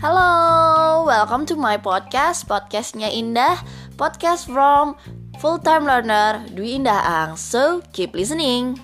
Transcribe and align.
Halo, 0.00 1.04
welcome 1.04 1.44
to 1.44 1.60
my 1.60 1.76
podcast. 1.76 2.48
Podcastnya 2.48 3.12
Indah. 3.12 3.60
Podcast 4.00 4.48
from 4.48 4.96
full 5.36 5.60
time 5.60 5.84
learner 5.84 6.40
Dwi 6.56 6.80
Indah 6.80 7.04
Ang. 7.04 7.36
So, 7.36 7.84
keep 7.92 8.16
listening 8.16 8.80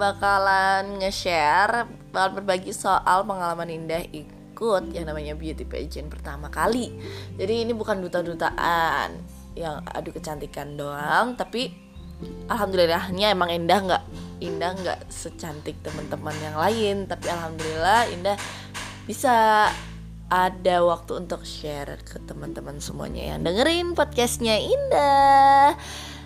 bakalan 0.00 0.96
nge-share, 1.04 1.84
bakalan 2.08 2.40
berbagi 2.40 2.72
soal 2.72 3.28
pengalaman 3.28 3.68
Indah 3.68 4.00
ikut 4.08 4.96
yang 4.96 5.04
namanya 5.04 5.36
beauty 5.36 5.68
pageant 5.68 6.08
pertama 6.08 6.48
kali. 6.48 6.96
Jadi 7.36 7.68
ini 7.68 7.76
bukan 7.76 8.00
duta-dutaan 8.00 9.12
yang 9.52 9.84
adu 9.84 10.16
kecantikan 10.16 10.80
doang, 10.80 11.36
tapi 11.36 11.76
alhamdulillahnya 12.48 13.36
emang 13.36 13.52
Indah 13.52 13.80
nggak 13.84 14.04
Indah 14.40 14.72
nggak 14.72 15.12
secantik 15.12 15.76
teman-teman 15.84 16.32
yang 16.40 16.56
lain, 16.56 17.04
tapi 17.04 17.28
alhamdulillah 17.28 18.08
Indah 18.08 18.40
bisa 19.04 19.68
ada 20.32 20.76
waktu 20.80 21.12
untuk 21.26 21.44
share 21.44 22.00
ke 22.00 22.22
teman-teman 22.24 22.80
semuanya 22.80 23.36
yang 23.36 23.44
dengerin 23.44 23.92
podcastnya 23.92 24.56
Indah. 24.56 25.76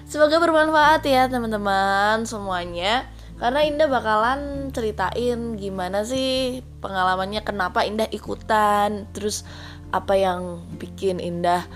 Semoga 0.06 0.38
bermanfaat 0.38 1.02
ya 1.08 1.26
teman-teman 1.26 2.22
semuanya 2.22 3.08
Karena 3.34 3.66
Indah 3.66 3.90
bakalan 3.90 4.70
ceritain 4.70 5.58
gimana 5.58 6.06
sih 6.06 6.62
pengalamannya 6.78 7.42
Kenapa 7.42 7.82
Indah 7.82 8.06
ikutan 8.14 9.10
Terus 9.10 9.42
apa 9.90 10.14
yang 10.14 10.62
bikin 10.78 11.18
Indah 11.18 11.66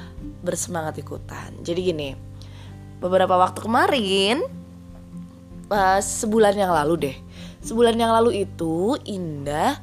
bersemangat 0.47 1.03
ikutan. 1.03 1.51
Jadi 1.67 1.81
gini 1.83 2.11
Beberapa 3.03 3.35
waktu 3.35 3.59
kemarin 3.59 4.39
uh, 5.75 5.99
Sebulan 5.99 6.55
yang 6.55 6.71
lalu 6.71 7.11
deh 7.11 7.17
Sebulan 7.67 7.99
yang 7.99 8.15
lalu 8.15 8.47
itu 8.47 8.95
Indah 9.03 9.79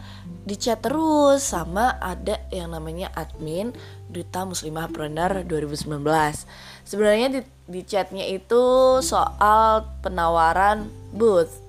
di 0.46 0.54
chat 0.62 0.78
terus 0.78 1.42
sama 1.42 1.98
ada 1.98 2.38
yang 2.54 2.70
namanya 2.70 3.10
admin 3.18 3.74
Duta 4.14 4.46
Muslimah 4.46 4.94
Preneur 4.94 5.42
2019 5.42 6.06
Sebenarnya 6.86 7.28
di, 7.34 7.42
di 7.66 7.82
chatnya 7.82 8.30
itu 8.30 8.62
soal 9.02 9.90
penawaran 10.06 10.86
booth 11.10 11.65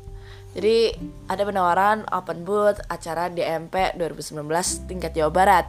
Jadi 0.57 0.97
ada 1.29 1.45
penawaran 1.45 2.09
open 2.09 2.49
booth 2.49 2.81
acara 2.89 3.29
DMP 3.29 3.93
2019 4.01 4.41
tingkat 4.89 5.13
Jawa 5.13 5.29
Barat 5.29 5.67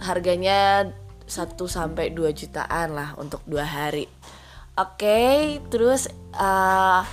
Harganya 0.00 0.88
1 1.28 1.60
sampai 1.68 2.08
2 2.16 2.32
jutaan 2.32 2.96
lah 2.96 3.12
untuk 3.20 3.44
dua 3.44 3.68
hari 3.68 4.08
Oke, 4.80 5.60
terus 5.68 6.08
uh, 6.40 7.04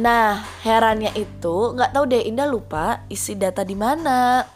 Nah, 0.00 0.40
herannya 0.64 1.12
itu 1.12 1.76
nggak 1.76 1.92
tahu 1.92 2.04
deh 2.08 2.24
Indah 2.24 2.48
lupa 2.48 3.04
isi 3.12 3.36
data 3.36 3.60
di 3.60 3.76
mana. 3.76 4.48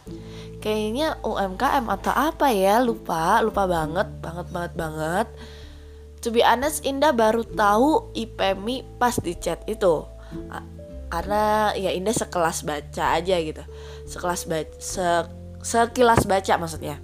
Kayaknya 0.57 1.21
UMKM 1.21 1.85
atau 1.85 2.09
apa 2.09 2.49
ya, 2.49 2.81
lupa, 2.81 3.37
lupa 3.45 3.69
banget, 3.69 4.09
banget 4.25 4.47
banget 4.49 4.73
banget. 4.73 5.27
To 6.25 6.33
be 6.33 6.41
honest, 6.41 6.81
Indah 6.81 7.13
baru 7.13 7.45
tahu 7.45 8.09
IPMI 8.17 8.97
pas 8.97 9.13
di 9.21 9.37
chat 9.37 9.61
itu. 9.69 10.01
Karena 11.15 11.71
ya 11.79 11.95
Indah 11.95 12.11
sekelas 12.11 12.67
baca 12.67 13.15
aja 13.15 13.39
gitu. 13.39 13.63
Sekelas 14.03 14.43
baca 14.51 14.75
se, 14.83 15.07
sekilas 15.63 16.27
baca 16.27 16.53
maksudnya. 16.59 16.99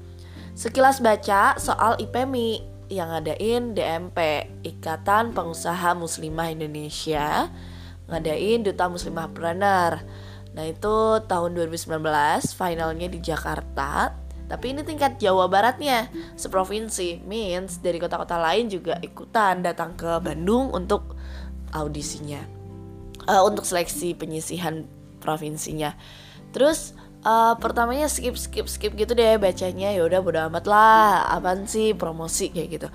Sekilas 0.51 0.99
baca 0.99 1.55
soal 1.55 1.95
IPMI 1.95 2.59
yang 2.91 3.07
ngadain 3.07 3.71
DMP, 3.71 4.51
Ikatan 4.67 5.31
Pengusaha 5.31 5.95
Muslimah 5.95 6.51
Indonesia 6.51 7.47
ngadain 8.11 8.67
Duta 8.67 8.91
Muslimah 8.91 9.31
Preneur. 9.31 10.03
Nah 10.51 10.67
itu 10.67 11.23
tahun 11.31 11.55
2019 11.55 11.95
finalnya 12.51 13.07
di 13.07 13.23
Jakarta 13.23 14.11
Tapi 14.51 14.75
ini 14.75 14.83
tingkat 14.83 15.15
Jawa 15.15 15.47
Baratnya 15.47 16.11
Seprovinsi 16.35 17.23
Means 17.23 17.79
dari 17.79 18.03
kota-kota 18.03 18.35
lain 18.35 18.67
juga 18.67 18.99
ikutan 18.99 19.63
datang 19.63 19.95
ke 19.95 20.19
Bandung 20.19 20.75
untuk 20.75 21.15
audisinya 21.71 22.60
uh, 23.27 23.43
Untuk 23.45 23.65
seleksi 23.67 24.17
penyisihan 24.17 24.87
provinsinya. 25.21 25.93
Terus 26.51 26.97
uh, 27.23 27.55
pertamanya 27.57 28.09
skip 28.09 28.35
skip 28.35 28.67
skip 28.67 28.93
gitu 28.97 29.13
deh 29.13 29.37
bacanya. 29.37 29.93
Ya 29.93 30.01
udah 30.05 30.19
bodo 30.19 30.39
amat 30.49 30.65
lah. 30.65 31.29
Apaan 31.29 31.69
sih 31.69 31.93
promosi 31.93 32.49
kayak 32.49 32.69
gitu. 32.81 32.87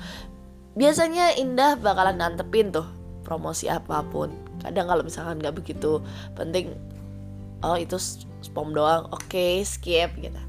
Biasanya 0.76 1.40
Indah 1.40 1.78
bakalan 1.80 2.20
nantepin 2.20 2.74
tuh 2.74 2.84
promosi 3.24 3.70
apa 3.70 4.04
pun. 4.06 4.28
Kadang 4.60 4.90
kalau 4.90 5.02
misalkan 5.06 5.40
nggak 5.40 5.56
begitu 5.56 6.02
penting 6.36 6.74
oh 7.64 7.78
itu 7.78 7.96
spam 8.44 8.76
doang. 8.76 9.08
Oke 9.14 9.32
okay, 9.32 9.54
skip 9.64 10.12
gitu. 10.20 10.40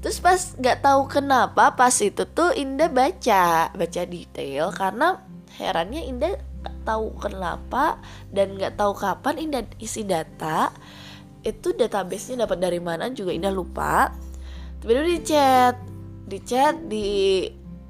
Terus 0.00 0.22
pas 0.22 0.40
nggak 0.56 0.86
tahu 0.86 1.10
kenapa 1.10 1.74
pas 1.74 1.92
itu 1.98 2.24
tuh 2.30 2.54
Indah 2.56 2.88
baca 2.88 3.68
baca 3.74 4.02
detail. 4.06 4.72
Karena 4.72 5.20
herannya 5.60 6.08
Indah 6.08 6.40
tahu 6.86 7.18
kenapa 7.18 7.98
dan 8.30 8.54
nggak 8.54 8.78
tahu 8.78 8.94
kapan 8.94 9.34
Indah 9.42 9.62
isi 9.82 10.06
data 10.06 10.70
itu 11.42 11.74
databasenya 11.74 12.46
dapat 12.46 12.58
dari 12.62 12.78
mana 12.78 13.10
juga 13.10 13.34
Indah 13.34 13.50
lupa. 13.50 14.14
Tapi 14.78 14.90
di 15.02 15.18
chat 15.26 15.74
di 16.26 16.38
chat 16.42 16.74
di 16.86 17.06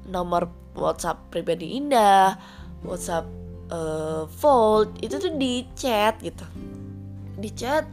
nomor 0.09 0.49
WhatsApp 0.77 1.29
pribadi 1.29 1.77
Indah 1.77 2.37
WhatsApp 2.85 3.25
uh, 3.69 4.25
Fold 4.29 4.97
itu 5.01 5.17
tuh 5.17 5.33
di 5.37 5.65
chat 5.77 6.17
gitu. 6.21 6.45
Di 7.37 7.49
chat 7.53 7.85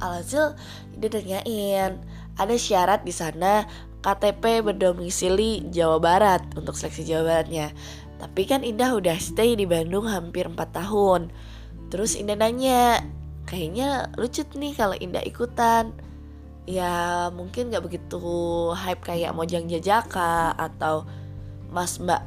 alhasil 0.00 0.56
dia 0.96 1.08
tanyain 1.08 1.96
ada 2.36 2.54
syarat 2.56 3.04
di 3.04 3.12
sana 3.14 3.64
KTP 4.02 4.66
berdomisili 4.66 5.62
Jawa 5.70 6.02
Barat? 6.02 6.42
untuk 6.58 6.74
seleksi 6.74 7.06
Jawa 7.06 7.22
Baratnya 7.22 7.70
tapi 8.22 8.46
kan 8.46 8.62
Indah 8.62 8.94
udah 8.94 9.18
stay 9.18 9.58
di 9.58 9.66
Bandung 9.66 10.06
hampir 10.06 10.46
4 10.46 10.54
tahun. 10.54 11.34
Terus 11.90 12.14
Indah 12.14 12.38
nanya 12.38 13.02
kayaknya 13.50 14.14
lucu 14.14 14.46
nih 14.54 14.78
kalau 14.78 14.94
Indah 14.94 15.26
ikutan. 15.26 15.90
Ya 16.62 17.26
mungkin 17.34 17.74
gak 17.74 17.82
begitu 17.82 18.22
hype 18.78 19.02
kayak 19.02 19.34
Mojang 19.34 19.66
Jajaka 19.66 20.54
atau 20.54 21.02
Mas 21.74 21.98
Mbak 21.98 22.22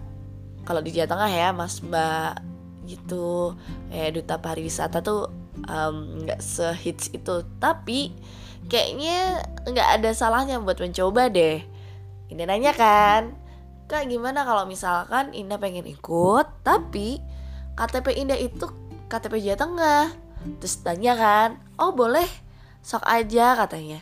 kalau 0.67 0.83
di 0.83 0.91
Jawa 0.91 1.07
Tengah 1.15 1.31
ya 1.31 1.49
Mas 1.55 1.79
Mbak 1.79 2.43
gitu. 2.91 3.55
Kayak 3.87 4.19
duta 4.19 4.35
pariwisata 4.43 4.99
tuh 4.99 5.31
nggak 5.63 6.43
um, 6.43 6.43
sehits 6.43 7.07
itu. 7.15 7.47
Tapi 7.63 8.11
kayaknya 8.67 9.47
nggak 9.63 10.03
ada 10.03 10.11
salahnya 10.11 10.59
buat 10.59 10.75
mencoba 10.75 11.31
deh. 11.31 11.63
Indah 12.27 12.51
nanya 12.51 12.75
kan 12.75 13.44
kak 13.85 14.09
gimana 14.09 14.41
kalau 14.41 14.65
misalkan 14.65 15.29
Indah 15.37 15.61
pengen 15.61 15.85
ikut 15.85 16.47
tapi 16.65 17.21
KTP 17.77 18.07
Indah 18.17 18.39
itu 18.39 18.65
KTP 19.11 19.45
Jawa 19.45 19.57
Tengah. 19.57 20.05
Terus 20.61 20.75
tanya 20.81 21.13
kan 21.17 21.49
oh 21.77 21.93
boleh? 21.93 22.25
Sok 22.81 23.05
aja 23.05 23.53
katanya. 23.57 24.01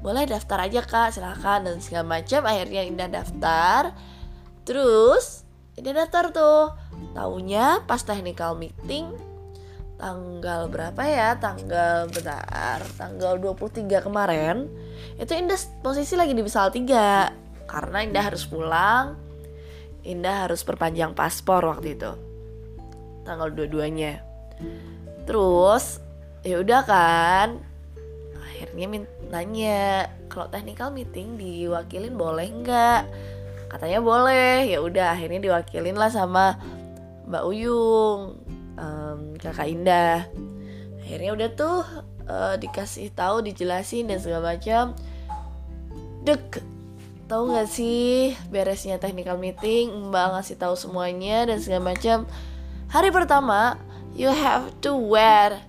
Boleh 0.00 0.24
daftar 0.24 0.64
aja 0.64 0.80
kak 0.84 1.12
silahkan 1.16 1.64
dan 1.64 1.80
segala 1.84 2.20
macam. 2.20 2.44
Akhirnya 2.48 2.82
Indah 2.88 3.08
daftar. 3.08 3.92
Terus 4.64 5.44
Indah 5.76 6.04
daftar 6.04 6.32
tuh. 6.32 6.64
Taunya 7.12 7.84
pas 7.84 8.00
technical 8.00 8.56
meeting 8.56 9.12
tanggal 9.98 10.70
berapa 10.70 11.02
ya? 11.04 11.36
Tanggal 11.36 12.06
bentar, 12.08 12.80
tanggal 12.96 13.36
23 13.36 14.06
kemarin 14.06 14.70
itu 15.18 15.32
Indah 15.34 15.58
posisi 15.82 16.14
lagi 16.14 16.32
di 16.32 16.42
Bisal 16.46 16.70
3 16.70 17.47
karena 17.68 18.02
Indah 18.02 18.24
harus 18.32 18.48
pulang. 18.48 19.20
Indah 20.02 20.48
harus 20.48 20.64
perpanjang 20.64 21.12
paspor 21.12 21.68
waktu 21.68 21.94
itu. 21.94 22.12
Tanggal 23.28 23.52
dua-duanya. 23.52 24.24
Terus 25.28 26.00
ya 26.42 26.64
udah 26.64 26.82
kan 26.88 27.48
akhirnya 28.40 29.04
nanya 29.28 30.08
kalau 30.32 30.48
technical 30.48 30.88
meeting 30.90 31.36
diwakilin 31.36 32.14
boleh 32.16 32.48
nggak 32.62 33.02
katanya 33.68 34.00
boleh 34.00 34.64
ya 34.64 34.80
udah 34.80 35.12
akhirnya 35.12 35.44
diwakilin 35.44 35.98
lah 35.98 36.08
sama 36.08 36.56
Mbak 37.28 37.44
Uyung, 37.44 38.40
um, 38.80 39.20
Kakak 39.36 39.68
Indah. 39.68 40.24
Akhirnya 41.04 41.30
udah 41.36 41.48
tuh 41.52 41.84
uh, 42.24 42.56
dikasih 42.56 43.12
tahu, 43.12 43.44
dijelasin 43.44 44.08
dan 44.08 44.16
segala 44.16 44.56
macam. 44.56 44.96
Dek, 46.24 46.64
tahu 47.28 47.52
nggak 47.52 47.68
sih 47.68 48.32
beresnya 48.48 48.96
technical 48.96 49.36
meeting, 49.36 49.92
Mbak 50.08 50.26
ngasih 50.34 50.56
tahu 50.56 50.74
semuanya 50.74 51.44
dan 51.44 51.60
segala 51.60 51.92
macam. 51.92 52.24
Hari 52.88 53.12
pertama 53.12 53.76
you 54.16 54.32
have 54.32 54.72
to 54.80 54.96
wear 54.96 55.60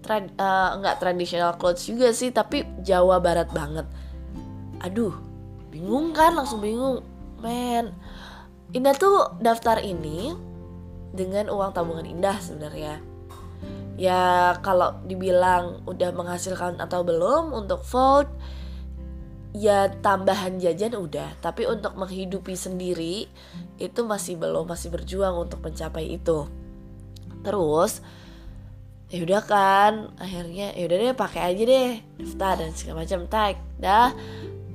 trad 0.00 0.32
uh, 0.40 0.80
nggak 0.80 0.96
traditional 0.96 1.52
clothes 1.60 1.84
juga 1.84 2.08
sih 2.16 2.32
tapi 2.32 2.64
Jawa 2.80 3.20
Barat 3.20 3.52
banget. 3.52 3.84
Aduh 4.80 5.12
bingung 5.68 6.16
kan 6.16 6.32
langsung 6.32 6.64
bingung. 6.64 7.04
Men 7.38 7.92
Indah 8.72 8.92
tuh 8.96 9.38
daftar 9.40 9.80
ini 9.80 10.32
dengan 11.12 11.48
uang 11.52 11.72
tabungan 11.72 12.08
Indah 12.08 12.36
sebenarnya. 12.40 13.00
Ya 14.00 14.54
kalau 14.64 15.00
dibilang 15.04 15.84
udah 15.84 16.12
menghasilkan 16.16 16.80
atau 16.80 17.04
belum 17.04 17.52
untuk 17.52 17.84
vote 17.84 18.30
ya 19.56 19.88
tambahan 20.04 20.60
jajan 20.60 20.92
udah 20.92 21.40
tapi 21.40 21.64
untuk 21.64 21.96
menghidupi 21.96 22.52
sendiri 22.52 23.24
itu 23.80 24.00
masih 24.04 24.36
belum 24.36 24.68
masih 24.68 24.92
berjuang 24.92 25.34
untuk 25.36 25.64
mencapai 25.64 26.18
itu. 26.18 26.48
Terus 27.42 28.04
ya 29.08 29.24
udah 29.24 29.42
kan 29.44 29.92
akhirnya 30.20 30.76
ya 30.76 30.84
udah 30.84 30.96
deh 31.00 31.16
pakai 31.16 31.40
aja 31.54 31.62
deh 31.64 31.90
daftar 32.20 32.54
dan 32.60 32.70
segala 32.76 32.96
macam 33.08 33.20
tag 33.24 33.56
dah 33.80 34.12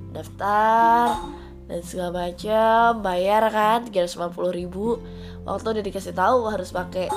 daftar 0.09 1.21
dan 1.69 1.79
segala 1.85 2.29
macam 2.29 3.05
bayar 3.05 3.43
kan 3.53 3.85
350 3.87 4.33
ribu. 4.53 4.97
Waktu 5.45 5.67
udah 5.79 5.83
dikasih 5.83 6.15
tahu 6.17 6.49
harus 6.49 6.73
pakai 6.73 7.11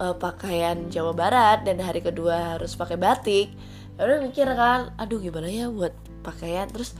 uh, 0.00 0.16
pakaian 0.16 0.88
Jawa 0.88 1.12
Barat 1.12 1.62
dan 1.68 1.78
hari 1.78 2.00
kedua 2.00 2.56
harus 2.56 2.72
pakai 2.74 2.96
batik 2.96 3.52
ya 4.00 4.08
udah 4.08 4.18
mikir 4.24 4.48
kan 4.56 4.96
aduh 4.96 5.20
gimana 5.20 5.52
ya 5.52 5.68
buat 5.68 5.92
pakaian. 6.20 6.68
Terus 6.68 6.94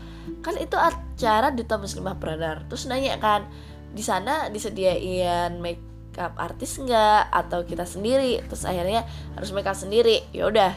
kan 0.44 0.56
itu 0.56 0.76
acara 0.76 1.52
duta 1.52 1.76
muslimah 1.76 2.16
brother 2.16 2.64
terus 2.68 2.84
nanya 2.88 3.16
kan 3.20 3.48
di 3.90 4.04
sana 4.04 4.48
disediain 4.48 5.58
make 5.58 5.80
up 6.18 6.36
artis 6.36 6.80
nggak? 6.80 7.30
Atau 7.30 7.64
kita 7.68 7.86
sendiri? 7.86 8.42
Terus 8.48 8.66
akhirnya 8.66 9.06
harus 9.38 9.50
make 9.54 9.68
up 9.68 9.78
sendiri. 9.78 10.26
Ya 10.34 10.48
udah 10.50 10.72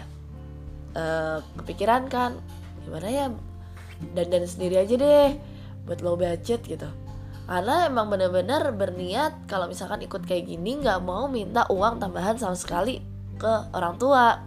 uh, 0.94 1.38
kepikiran 1.64 2.08
kan 2.12 2.38
gimana 2.84 3.08
ya 3.08 3.26
dan 4.12 4.28
dan 4.28 4.44
sendiri 4.44 4.84
aja 4.84 4.96
deh 5.00 5.32
buat 5.88 6.00
low 6.04 6.20
budget 6.20 6.64
gitu. 6.68 6.88
Karena 7.44 7.92
emang 7.92 8.08
bener-bener 8.08 8.72
berniat 8.72 9.52
kalau 9.52 9.68
misalkan 9.68 10.00
ikut 10.00 10.24
kayak 10.24 10.48
gini 10.48 10.80
nggak 10.80 11.04
mau 11.04 11.28
minta 11.28 11.68
uang 11.68 12.00
tambahan 12.00 12.40
sama 12.40 12.56
sekali 12.56 13.04
ke 13.36 13.54
orang 13.76 14.00
tua. 14.00 14.40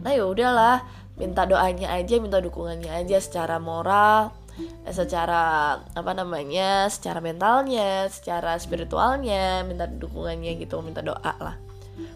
Nah 0.00 0.12
ya 0.12 0.24
udahlah 0.24 0.80
minta 1.14 1.46
doanya 1.46 1.94
aja 1.94 2.18
minta 2.18 2.42
dukungannya 2.42 2.90
aja 2.90 3.22
secara 3.22 3.62
moral 3.62 4.34
eh, 4.58 4.94
secara 4.94 5.78
apa 5.94 6.12
namanya 6.14 6.90
secara 6.90 7.22
mentalnya 7.22 8.10
secara 8.10 8.58
spiritualnya 8.58 9.62
minta 9.62 9.86
dukungannya 9.86 10.58
gitu 10.58 10.82
minta 10.82 11.02
doa 11.02 11.34
lah. 11.38 11.56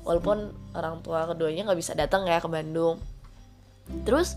Walaupun 0.02 0.50
orang 0.74 1.06
tua 1.06 1.30
keduanya 1.30 1.70
nggak 1.70 1.78
bisa 1.78 1.94
datang 1.94 2.26
ya 2.26 2.42
ke 2.42 2.50
Bandung. 2.50 2.98
Terus 4.02 4.34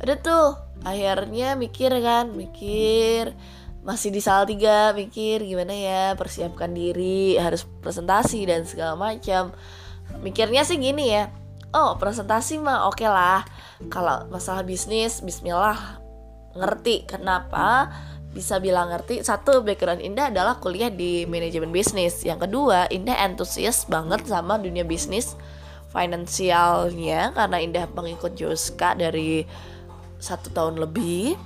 ada 0.00 0.16
tuh 0.16 0.56
akhirnya 0.86 1.58
mikir 1.58 1.92
kan 2.00 2.32
mikir 2.32 3.36
masih 3.84 4.12
di 4.12 4.20
tiga 4.20 4.92
mikir 4.92 5.44
gimana 5.44 5.72
ya 5.72 6.04
persiapkan 6.16 6.72
diri 6.72 7.36
harus 7.36 7.68
presentasi 7.84 8.48
dan 8.48 8.64
segala 8.64 8.96
macam. 8.96 9.52
Mikirnya 10.24 10.64
sih 10.64 10.80
gini 10.80 11.12
ya 11.12 11.28
oh 11.74 11.96
presentasi 12.00 12.60
mah 12.60 12.88
oke 12.88 13.00
okay 13.00 13.08
lah. 13.08 13.42
Kalau 13.88 14.26
masalah 14.32 14.64
bisnis 14.64 15.20
Bismillah. 15.20 16.00
Ngerti 16.58 17.06
kenapa 17.06 17.92
bisa 18.32 18.58
bilang 18.58 18.90
ngerti? 18.90 19.22
Satu 19.22 19.62
background 19.62 20.02
Indah 20.02 20.32
adalah 20.32 20.58
kuliah 20.58 20.90
di 20.90 21.24
manajemen 21.28 21.70
bisnis. 21.70 22.24
Yang 22.24 22.48
kedua 22.48 22.88
Indah 22.90 23.18
antusias 23.20 23.86
banget 23.86 24.26
sama 24.26 24.58
dunia 24.58 24.82
bisnis 24.82 25.38
finansialnya 25.88 27.32
karena 27.32 27.56
Indah 27.60 27.84
mengikut 27.92 28.36
Joska 28.36 28.92
dari 28.98 29.48
satu 30.18 30.50
tahun 30.50 30.82
lebih 30.82 31.38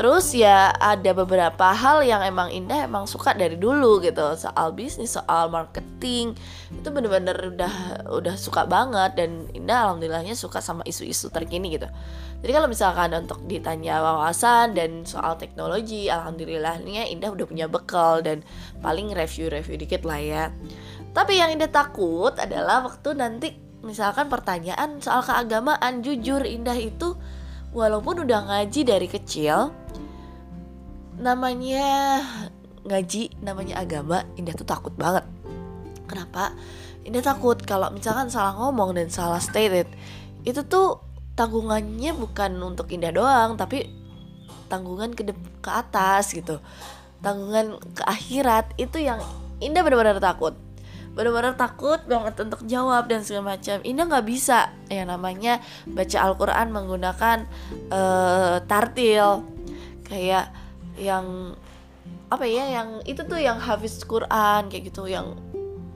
Terus 0.00 0.32
ya 0.32 0.72
ada 0.80 1.12
beberapa 1.12 1.76
hal 1.76 2.00
yang 2.00 2.24
emang 2.24 2.48
Indah 2.48 2.88
emang 2.88 3.04
suka 3.04 3.36
dari 3.36 3.60
dulu 3.60 4.00
gitu 4.00 4.32
soal 4.32 4.72
bisnis, 4.72 5.12
soal 5.12 5.52
marketing 5.52 6.32
itu 6.72 6.88
bener-bener 6.88 7.36
udah 7.36 8.08
udah 8.08 8.32
suka 8.40 8.64
banget 8.64 9.20
dan 9.20 9.44
Indah 9.52 9.84
alhamdulillahnya 9.84 10.32
suka 10.32 10.64
sama 10.64 10.80
isu-isu 10.88 11.28
terkini 11.28 11.76
gitu. 11.76 11.84
Jadi 12.40 12.48
kalau 12.48 12.72
misalkan 12.72 13.12
untuk 13.12 13.44
ditanya 13.44 14.00
wawasan 14.00 14.72
dan 14.72 15.04
soal 15.04 15.36
teknologi, 15.36 16.08
alhamdulillahnya 16.08 17.04
Indah 17.12 17.36
udah 17.36 17.44
punya 17.44 17.68
bekal 17.68 18.24
dan 18.24 18.40
paling 18.80 19.12
review-review 19.12 19.76
dikit 19.84 20.08
lah 20.08 20.16
ya. 20.16 20.44
Tapi 21.12 21.44
yang 21.44 21.52
Indah 21.52 21.68
takut 21.68 22.32
adalah 22.40 22.88
waktu 22.88 23.20
nanti 23.20 23.52
misalkan 23.84 24.32
pertanyaan 24.32 24.96
soal 25.04 25.20
keagamaan 25.20 26.00
jujur 26.00 26.40
Indah 26.48 26.80
itu 26.80 27.20
walaupun 27.76 28.24
udah 28.24 28.48
ngaji 28.48 28.80
dari 28.88 29.04
kecil 29.06 29.70
namanya 31.20 32.24
ngaji 32.88 33.36
namanya 33.44 33.76
agama 33.78 34.24
Indah 34.40 34.56
tuh 34.56 34.64
takut 34.64 34.96
banget. 34.96 35.22
Kenapa? 36.08 36.56
Indah 37.04 37.22
takut 37.22 37.60
kalau 37.62 37.92
misalkan 37.92 38.32
salah 38.32 38.56
ngomong 38.56 38.96
dan 38.96 39.12
salah 39.12 39.38
stated 39.38 39.86
itu 40.42 40.64
tuh 40.64 41.04
tanggungannya 41.36 42.16
bukan 42.16 42.56
untuk 42.64 42.88
Indah 42.90 43.12
doang 43.12 43.60
tapi 43.60 43.88
tanggungan 44.72 45.12
ke 45.12 45.28
ke 45.60 45.70
atas 45.70 46.32
gitu. 46.32 46.58
Tanggungan 47.20 47.76
ke 47.92 48.02
akhirat 48.08 48.72
itu 48.80 49.04
yang 49.04 49.20
Indah 49.60 49.84
benar-benar 49.84 50.16
takut. 50.24 50.56
Benar-benar 51.12 51.58
takut 51.58 52.00
banget 52.08 52.38
untuk 52.48 52.64
jawab 52.64 53.10
dan 53.12 53.20
segala 53.20 53.58
macam. 53.58 53.76
Indah 53.84 54.08
nggak 54.08 54.24
bisa. 54.24 54.72
Yang 54.88 55.08
namanya 55.12 55.52
baca 55.84 56.16
Al-Quran 56.16 56.66
menggunakan 56.72 57.38
uh, 57.92 58.64
tartil. 58.64 59.44
Kayak 60.08 60.48
yang 61.00 61.56
apa 62.30 62.46
ya 62.46 62.70
yang 62.70 63.02
itu 63.08 63.24
tuh 63.26 63.40
yang 63.40 63.58
hafiz 63.58 64.04
Quran 64.06 64.70
kayak 64.70 64.84
gitu 64.92 65.08
yang 65.10 65.34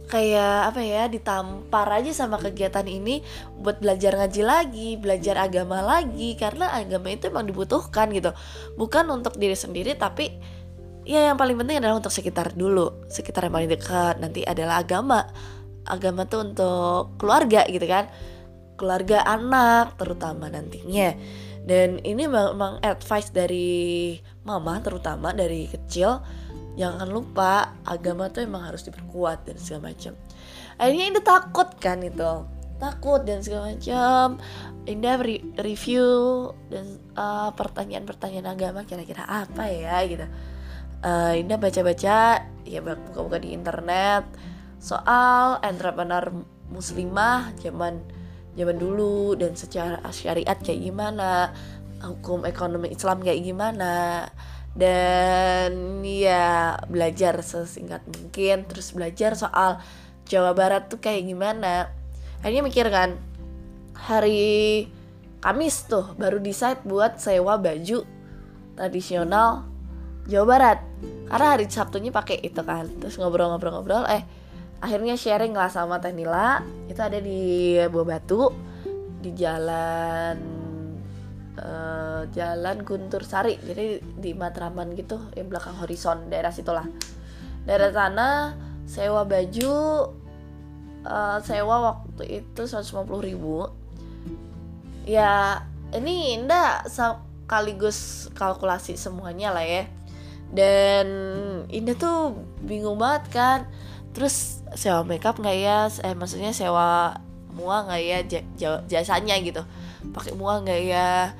kayak 0.07 0.71
apa 0.71 0.81
ya 0.87 1.11
ditampar 1.11 1.90
aja 1.90 2.14
sama 2.14 2.38
kegiatan 2.38 2.87
ini 2.87 3.26
buat 3.59 3.83
belajar 3.83 4.14
ngaji 4.14 4.43
lagi 4.47 4.88
belajar 4.97 5.37
agama 5.45 5.83
lagi. 5.83 6.38
Karena 6.38 6.73
agama 6.73 7.12
itu 7.12 7.28
emang 7.28 7.45
dibutuhkan 7.45 8.09
gitu. 8.14 8.33
Bukan 8.81 9.11
untuk 9.12 9.37
diri 9.37 9.59
sendiri 9.59 9.99
tapi 9.99 10.56
ya 11.07 11.31
yang 11.31 11.39
paling 11.39 11.55
penting 11.55 11.79
adalah 11.79 12.03
untuk 12.03 12.11
sekitar 12.11 12.53
dulu 12.59 13.07
sekitar 13.07 13.47
yang 13.47 13.55
paling 13.55 13.71
dekat. 13.71 14.19
Nanti 14.19 14.43
adalah 14.43 14.83
agama. 14.83 15.23
Agama 15.87 16.27
tuh 16.27 16.51
untuk 16.51 17.15
keluarga 17.17 17.63
gitu 17.71 17.87
kan. 17.87 18.11
Keluarga 18.75 19.23
anak 19.25 19.95
terutama 19.97 20.51
nantinya. 20.51 21.15
Dan 21.67 22.03
ini 22.03 22.27
memang 22.27 22.83
advice 22.83 23.31
dari 23.31 24.19
mama 24.47 24.79
terutama 24.83 25.35
dari 25.35 25.67
kecil 25.67 26.23
jangan 26.79 27.09
lupa 27.09 27.75
agama 27.89 28.29
tuh 28.29 28.45
emang 28.45 28.69
harus 28.69 28.85
diperkuat 28.85 29.49
dan 29.49 29.57
segala 29.57 29.91
macam. 29.95 30.13
Akhirnya 30.77 31.07
ini 31.09 31.21
takut 31.25 31.71
kan 31.81 32.05
itu. 32.05 32.45
Takut 32.77 33.25
dan 33.25 33.41
segala 33.41 33.73
macam. 33.73 34.37
Indah 34.85 35.17
re 35.17 35.41
review 35.57 36.53
dan 36.69 37.01
uh, 37.17 37.51
pertanyaan-pertanyaan 37.57 38.53
agama 38.53 38.85
kira-kira 38.85 39.25
apa 39.25 39.67
ya 39.73 40.05
gitu 40.05 40.29
uh, 41.03 41.57
baca-baca 41.59 42.47
ya 42.65 42.81
buka-buka 42.83 43.38
di 43.41 43.53
internet. 43.53 44.25
Soal 44.81 45.59
entrepreneur 45.65 46.31
muslimah 46.71 47.55
zaman 47.61 48.03
zaman 48.57 48.76
dulu 48.81 49.37
dan 49.37 49.53
secara 49.53 50.00
syariat 50.11 50.57
kayak 50.57 50.81
gimana 50.81 51.53
hukum 52.00 52.45
ekonomi 52.45 52.93
Islam 52.93 53.21
kayak 53.21 53.43
gimana. 53.43 54.26
Dan 54.76 56.05
ya 56.05 56.76
belajar 56.85 57.41
sesingkat 57.41 58.05
mungkin 58.12 58.69
terus 58.69 58.93
belajar 58.93 59.33
soal 59.33 59.81
Jawa 60.29 60.53
Barat 60.53 60.93
tuh 60.93 61.00
kayak 61.00 61.25
gimana. 61.25 61.88
Akhirnya 62.45 62.61
mikir 62.61 62.93
kan 62.93 63.17
hari 63.97 64.85
Kamis 65.41 65.87
tuh 65.87 66.12
baru 66.19 66.43
decide 66.43 66.83
buat 66.83 67.23
sewa 67.23 67.55
baju 67.57 68.03
tradisional 68.75 69.75
Jawa 70.26 70.47
Barat. 70.47 70.78
Karena 71.26 71.47
hari 71.54 71.66
Sabtunya 71.71 72.11
pakai 72.11 72.42
itu 72.42 72.62
kan. 72.62 72.87
Terus 72.99 73.18
ngobrol-ngobrol-ngobrol 73.18 74.06
eh 74.11 74.23
akhirnya 74.83 75.14
sharing 75.14 75.54
lah 75.54 75.71
sama 75.71 76.02
Teh 76.02 76.14
Nila. 76.14 76.62
Itu 76.90 77.00
ada 77.02 77.18
di 77.18 77.75
Buah 77.87 78.06
Batu 78.06 78.50
di 79.23 79.30
jalan 79.35 80.37
uh, 81.59 82.23
jalan 82.30 82.76
Guntur 82.83 83.23
Sari. 83.23 83.59
Jadi 83.59 84.02
di 84.18 84.35
Matraman 84.35 84.95
gitu 84.99 85.18
yang 85.38 85.50
belakang 85.50 85.78
horizon 85.78 86.26
daerah 86.30 86.50
situlah. 86.50 86.87
Daerah 87.66 87.90
sana 87.90 88.54
sewa 88.87 89.26
baju 89.26 89.75
uh, 91.06 91.38
sewa 91.42 91.76
waktu 91.95 92.42
itu 92.42 92.62
150 92.66 93.06
ribu. 93.23 93.66
Ya 95.06 95.62
ini 95.95 96.35
Indah 96.35 96.83
sekaligus 96.90 98.26
kalkulasi 98.35 98.99
semuanya 98.99 99.54
lah 99.54 99.62
ya 99.62 99.87
dan 100.55 101.07
Indah 101.67 101.99
tuh 101.99 102.47
bingung 102.62 102.99
banget 103.00 103.25
kan. 103.35 103.61
Terus 104.15 104.62
sewa 104.79 105.03
makeup 105.03 105.37
nggak 105.37 105.59
ya? 105.59 105.91
Eh 106.07 106.15
maksudnya 106.15 106.55
sewa 106.55 107.19
mua 107.53 107.85
nggak 107.85 108.03
ya? 108.03 108.19
Jasanya 108.87 109.37
gitu. 109.43 109.67
Pakai 110.15 110.33
mua 110.33 110.62
nggak 110.62 110.81
ya? 110.87 111.35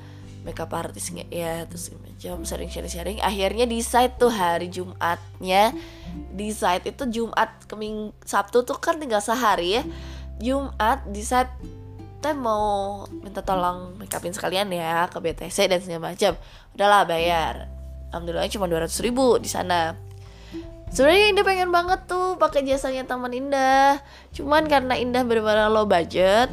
Makeup 0.45 0.71
artis 0.75 1.09
nggak 1.09 1.31
ya? 1.31 1.65
Terus 1.65 1.95
macam 1.95 2.45
sering 2.45 2.69
sharing 2.69 2.91
sharing 2.91 3.19
akhirnya 3.21 3.65
di 3.69 3.81
site 3.81 4.19
tuh 4.19 4.29
hari 4.29 4.69
Jumatnya. 4.69 5.73
Di 6.33 6.53
site 6.53 6.93
itu 6.93 7.03
Jumat 7.09 7.65
keming 7.65 8.13
Sabtu 8.21 8.61
tuh 8.67 8.77
kan 8.77 9.01
tinggal 9.01 9.23
sehari 9.23 9.81
ya. 9.81 9.83
Jumat 10.37 11.01
di 11.09 11.25
site 11.25 11.49
teh 12.17 12.33
mau 12.33 13.05
minta 13.21 13.45
tolong 13.45 13.93
makeupin 14.01 14.33
sekalian 14.33 14.69
ya 14.73 15.05
ke 15.09 15.17
BTC 15.21 15.69
dan 15.69 15.79
segala 15.81 16.13
macam. 16.13 16.33
Udahlah 16.73 17.05
bayar 17.05 17.69
alhamdulillah 18.11 18.49
cuma 18.51 18.65
200 18.69 19.05
ribu 19.05 19.37
di 19.41 19.49
sana. 19.49 19.95
Sebenarnya 20.87 21.35
Indah 21.35 21.45
pengen 21.45 21.69
banget 21.69 21.99
tuh 22.07 22.39
pakai 22.39 22.63
jasanya 22.63 23.03
teman 23.03 23.35
Indah. 23.35 23.99
Cuman 24.31 24.71
karena 24.71 24.95
Indah 24.95 25.27
benar-benar 25.27 25.67
low 25.67 25.83
budget 25.83 26.47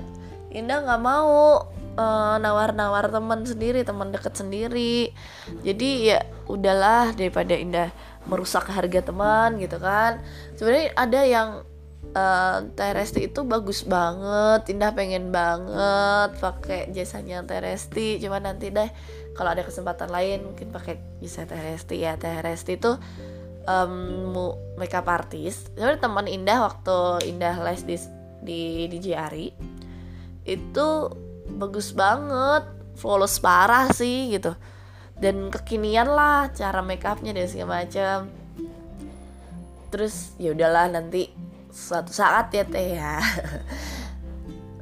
Indah 0.50 0.82
nggak 0.82 1.02
mau 1.02 1.62
uh, 1.99 2.37
nawar-nawar 2.42 3.11
teman 3.11 3.46
sendiri 3.46 3.87
teman 3.87 4.11
deket 4.11 4.34
sendiri. 4.34 5.14
Jadi 5.62 6.14
ya 6.14 6.18
udahlah 6.50 7.14
daripada 7.14 7.54
Indah 7.54 7.90
merusak 8.26 8.66
harga 8.70 9.06
teman 9.06 9.58
gitu 9.62 9.78
kan. 9.78 10.18
Sebenarnya 10.58 10.90
ada 10.99 11.20
yang 11.23 11.49
uh, 12.14 12.58
Teresti 12.73 13.28
itu 13.28 13.42
bagus 13.44 13.82
banget 13.84 14.70
Indah 14.70 14.94
pengen 14.94 15.34
banget 15.34 16.38
pakai 16.38 16.90
jasanya 16.94 17.42
Teresti 17.44 18.23
cuma 18.23 18.38
nanti 18.40 18.70
deh 18.70 18.88
kalau 19.34 19.50
ada 19.50 19.66
kesempatan 19.66 20.08
lain 20.14 20.46
mungkin 20.46 20.70
pakai 20.70 21.02
jasa 21.18 21.44
Teresti 21.44 21.98
ya 21.98 22.14
Teresti 22.14 22.78
itu 22.78 22.94
um, 23.66 24.30
makeup 24.78 25.10
artist. 25.10 25.74
Sebenarnya 25.74 26.00
teman 26.00 26.26
Indah 26.30 26.58
waktu 26.64 27.28
Indah 27.28 27.58
les 27.66 27.82
di 27.82 27.96
di 28.44 28.60
di 28.88 28.98
JRI 29.02 29.48
itu 30.46 30.88
bagus 31.58 31.92
banget. 31.92 32.64
Flawless 32.94 33.42
parah 33.42 33.90
sih 33.90 34.30
gitu. 34.30 34.54
Dan 35.18 35.50
kekinian 35.50 36.06
lah 36.06 36.54
cara 36.54 36.78
makeupnya 36.78 37.34
dan 37.34 37.50
segala 37.50 37.82
macam 37.82 38.30
terus 39.90 40.34
ya 40.42 40.50
udahlah 40.50 40.90
nanti 40.90 41.30
suatu 41.70 42.10
saat 42.10 42.50
ya 42.54 42.66
teh 42.66 42.98
ya. 42.98 43.18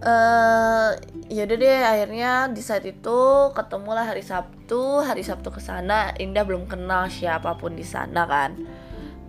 Uh, 0.01 0.97
ya 1.33 1.49
udah 1.49 1.57
deh 1.57 1.81
akhirnya 1.81 2.53
di 2.53 2.61
saat 2.61 2.85
itu 2.85 3.21
ketemulah 3.57 4.05
hari 4.05 4.21
Sabtu 4.21 5.01
hari 5.01 5.25
Sabtu 5.25 5.49
ke 5.49 5.65
sana. 5.65 6.13
Indah 6.21 6.45
belum 6.45 6.69
kenal 6.69 7.09
siapa 7.09 7.57
pun 7.57 7.73
di 7.73 7.85
sana 7.89 8.29
kan. 8.29 8.53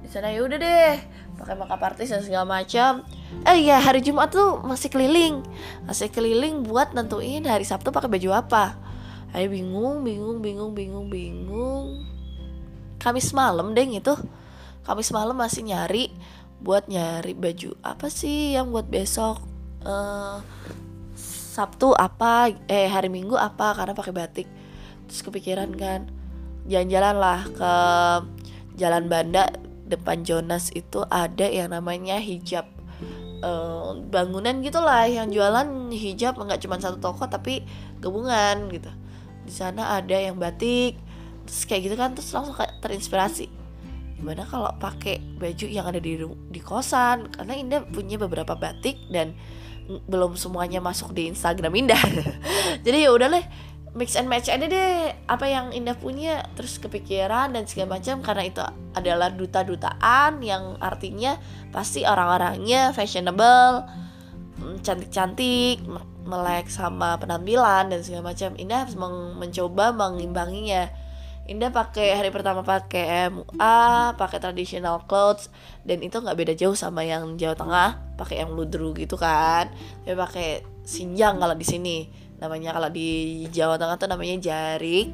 Di 0.04 0.12
sana 0.12 0.28
ya 0.36 0.44
udah 0.44 0.60
deh 0.60 0.96
pakai 1.40 1.56
makeup 1.56 1.80
artis 1.80 2.12
dan 2.12 2.20
segala 2.20 2.44
macam. 2.60 3.08
Eh 3.48 3.64
ya 3.64 3.80
hari 3.80 4.04
Jumat 4.04 4.36
tuh 4.36 4.60
masih 4.68 4.92
keliling. 4.92 5.48
Masih 5.88 6.12
keliling 6.12 6.68
buat 6.68 6.92
nentuin 6.92 7.48
hari 7.48 7.64
Sabtu 7.64 7.96
pakai 7.96 8.12
baju 8.12 8.36
apa. 8.36 8.76
Ayo 9.32 9.48
bingung 9.48 10.04
bingung 10.04 10.44
bingung 10.44 10.76
bingung 10.76 11.08
bingung. 11.08 12.04
Kamis 13.00 13.32
malam 13.32 13.72
deh 13.72 13.88
itu. 13.88 14.14
Kamis 14.84 15.16
malam 15.16 15.40
masih 15.40 15.64
nyari 15.64 16.12
buat 16.60 16.92
nyari 16.92 17.32
baju 17.32 17.80
apa 17.80 18.12
sih 18.12 18.60
yang 18.60 18.76
buat 18.76 18.92
besok? 18.92 19.40
Uh, 19.88 20.44
Sabtu 21.54 21.94
apa 21.94 22.50
eh 22.66 22.90
hari 22.90 23.14
Minggu 23.14 23.38
apa 23.38 23.78
karena 23.78 23.94
pakai 23.94 24.10
batik. 24.10 24.50
Terus 25.06 25.22
kepikiran 25.22 25.70
kan 25.78 26.10
jalan-jalan 26.66 27.16
lah 27.22 27.42
ke 27.54 27.74
Jalan 28.74 29.06
Banda 29.06 29.54
depan 29.86 30.26
Jonas 30.26 30.74
itu 30.74 31.06
ada 31.14 31.46
yang 31.46 31.70
namanya 31.70 32.18
hijab. 32.18 32.66
Uh, 33.44 34.00
bangunan 34.08 34.64
gitulah 34.64 35.04
yang 35.06 35.28
jualan 35.30 35.92
hijab 35.92 36.40
nggak 36.40 36.64
cuma 36.64 36.80
satu 36.82 36.98
toko 36.98 37.30
tapi 37.30 37.62
gabungan 38.02 38.74
gitu. 38.74 38.90
Di 39.46 39.54
sana 39.54 40.02
ada 40.02 40.18
yang 40.18 40.42
batik 40.42 40.98
terus 41.46 41.68
kayak 41.70 41.92
gitu 41.92 41.96
kan 42.00 42.18
terus 42.18 42.34
langsung 42.34 42.58
kayak 42.58 42.82
terinspirasi. 42.82 43.46
Gimana 44.18 44.48
kalau 44.48 44.74
pakai 44.82 45.22
baju 45.38 45.68
yang 45.70 45.86
ada 45.86 46.02
di 46.02 46.18
di 46.50 46.62
kosan? 46.64 47.30
Karena 47.30 47.54
Indah 47.54 47.86
punya 47.86 48.18
beberapa 48.18 48.58
batik 48.58 48.98
dan 49.14 49.38
belum 50.08 50.40
semuanya 50.40 50.80
masuk 50.80 51.12
di 51.12 51.28
Instagram 51.30 51.74
Indah. 51.76 52.04
Jadi 52.86 52.98
ya 53.04 53.12
udah 53.12 53.28
deh 53.32 53.46
mix 53.94 54.18
and 54.18 54.26
match 54.30 54.50
aja 54.50 54.66
deh. 54.66 55.14
Apa 55.30 55.46
yang 55.50 55.72
Indah 55.72 55.98
punya 55.98 56.46
terus 56.58 56.82
kepikiran 56.82 57.54
dan 57.54 57.70
segala 57.70 57.98
macam. 58.00 58.22
Karena 58.26 58.44
itu 58.46 58.62
adalah 58.98 59.30
duta-dutaan 59.30 60.42
yang 60.42 60.78
artinya 60.82 61.38
pasti 61.70 62.06
orang-orangnya 62.06 62.94
fashionable 62.94 63.86
mm, 64.62 64.82
cantik-cantik 64.82 65.86
melek 66.24 66.72
sama 66.72 67.20
penampilan 67.22 67.94
dan 67.94 68.00
segala 68.02 68.34
macam. 68.34 68.58
Indah 68.58 68.88
harus 68.88 68.98
mencoba 69.38 69.94
mengimbanginya 69.94 70.90
Indah 71.44 71.76
pakai 71.76 72.16
hari 72.16 72.32
pertama 72.32 72.64
pakai 72.64 73.28
MUA, 73.28 74.16
pakai 74.16 74.40
traditional 74.40 75.04
clothes 75.04 75.52
dan 75.84 76.00
itu 76.00 76.16
nggak 76.16 76.40
beda 76.40 76.54
jauh 76.56 76.72
sama 76.72 77.04
yang 77.04 77.36
Jawa 77.36 77.52
Tengah, 77.52 77.90
pakai 78.16 78.48
yang 78.48 78.56
ludru 78.56 78.96
gitu 78.96 79.20
kan. 79.20 79.68
Dia 80.08 80.16
pakai 80.16 80.64
sinjang 80.88 81.44
kalau 81.44 81.52
di 81.52 81.68
sini. 81.68 82.08
Namanya 82.40 82.72
kalau 82.72 82.88
di 82.88 83.44
Jawa 83.52 83.76
Tengah 83.76 84.00
tuh 84.00 84.08
namanya 84.08 84.40
jarik. 84.40 85.12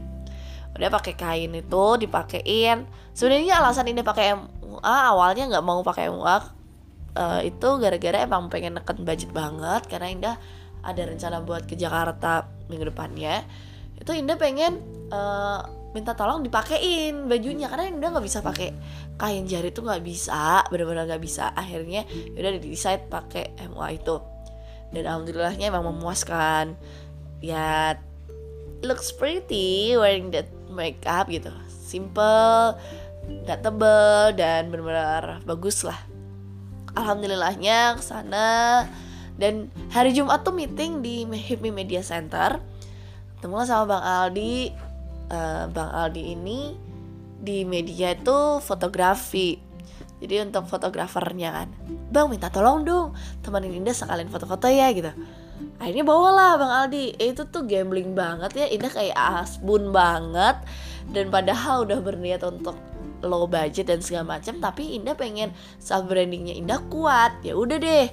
Udah 0.77 0.89
pakai 0.93 1.17
kain 1.17 1.49
itu 1.49 1.85
dipakein. 1.97 2.85
Sebenarnya 3.17 3.65
alasan 3.65 3.89
Indah 3.89 4.05
pakai 4.05 4.37
MUA 4.37 4.97
awalnya 5.09 5.49
nggak 5.49 5.65
mau 5.65 5.81
pakai 5.81 6.13
MUA 6.13 6.29
uh, 6.29 6.41
eh, 7.41 7.49
itu 7.49 7.69
gara-gara 7.81 8.21
emang 8.21 8.53
pengen 8.53 8.77
neken 8.77 9.01
budget 9.01 9.33
banget 9.33 9.81
karena 9.89 10.07
Indah 10.13 10.35
ada 10.85 11.01
rencana 11.09 11.41
buat 11.41 11.65
ke 11.65 11.73
Jakarta 11.73 12.45
minggu 12.69 12.93
depannya. 12.93 13.41
Itu 13.97 14.13
Indah 14.13 14.37
pengen 14.37 14.77
uh, 15.09 15.78
minta 15.89 16.13
tolong 16.13 16.45
dipakein 16.45 17.25
bajunya 17.25 17.65
karena 17.65 17.89
udah 17.97 18.09
nggak 18.13 18.25
bisa 18.25 18.39
pakai 18.45 18.69
kain 19.17 19.49
jari 19.49 19.73
tuh 19.73 19.89
nggak 19.89 20.05
bisa 20.05 20.61
benar-benar 20.69 21.09
nggak 21.09 21.23
bisa. 21.23 21.49
Akhirnya 21.57 22.05
udah 22.37 22.49
di 22.61 22.69
decide 22.69 23.09
pakai 23.09 23.57
MUA 23.69 23.87
itu. 23.97 24.15
Dan 24.93 25.03
alhamdulillahnya 25.05 25.69
emang 25.69 25.89
memuaskan. 25.89 26.77
Ya 27.41 27.97
looks 28.85 29.09
pretty 29.11 29.97
wearing 29.97 30.29
that 30.29 30.49
makeup 30.69 31.25
gitu. 31.27 31.49
Simple 31.67 32.77
nggak 33.29 33.61
tebel 33.61 34.33
dan 34.37 34.69
benar-benar 34.69 35.41
bagus 35.45 35.81
lah. 35.81 35.97
Alhamdulillahnya 36.93 37.97
ke 37.97 38.03
sana. 38.05 38.85
Dan 39.39 39.71
hari 39.95 40.11
Jumat 40.11 40.43
tuh 40.43 40.51
meeting 40.51 40.99
di 40.99 41.23
Hipmi 41.23 41.71
Media 41.71 42.03
Center. 42.03 42.59
Ketemu 43.39 43.63
sama 43.63 43.95
Bang 43.95 44.03
Aldi 44.03 44.88
uh, 45.29 45.65
Bang 45.71 45.91
Aldi 45.93 46.23
ini 46.35 46.75
di 47.39 47.63
media 47.63 48.11
itu 48.13 48.59
fotografi. 48.59 49.55
Jadi 50.19 50.43
untuk 50.43 50.67
fotografernya 50.67 51.49
kan. 51.55 51.69
Bang 52.11 52.27
minta 52.27 52.51
tolong 52.51 52.83
dong 52.83 53.15
temenin 53.39 53.79
Indah 53.79 53.95
sekalian 53.95 54.27
foto-foto 54.27 54.67
ya 54.67 54.91
gitu. 54.91 55.15
Akhirnya 55.79 56.03
bawalah 56.03 56.59
bang 56.59 56.71
Aldi. 56.83 57.05
Eh, 57.15 57.31
itu 57.31 57.47
tuh 57.47 57.63
gambling 57.63 58.11
banget 58.11 58.51
ya. 58.59 58.65
Indah 58.67 58.91
kayak 58.91 59.15
asbun 59.15 59.95
banget. 59.95 60.59
Dan 61.09 61.31
padahal 61.31 61.87
udah 61.87 61.99
berniat 62.03 62.43
untuk 62.43 62.75
low 63.19 63.47
budget 63.47 63.91
dan 63.91 63.99
segala 63.99 64.39
macam 64.39 64.63
tapi 64.63 64.95
Indah 64.95 65.15
pengen 65.15 65.51
self 65.79 66.11
brandingnya 66.11 66.59
Indah 66.59 66.83
kuat. 66.91 67.39
Ya 67.39 67.55
udah 67.55 67.79
deh. 67.79 68.11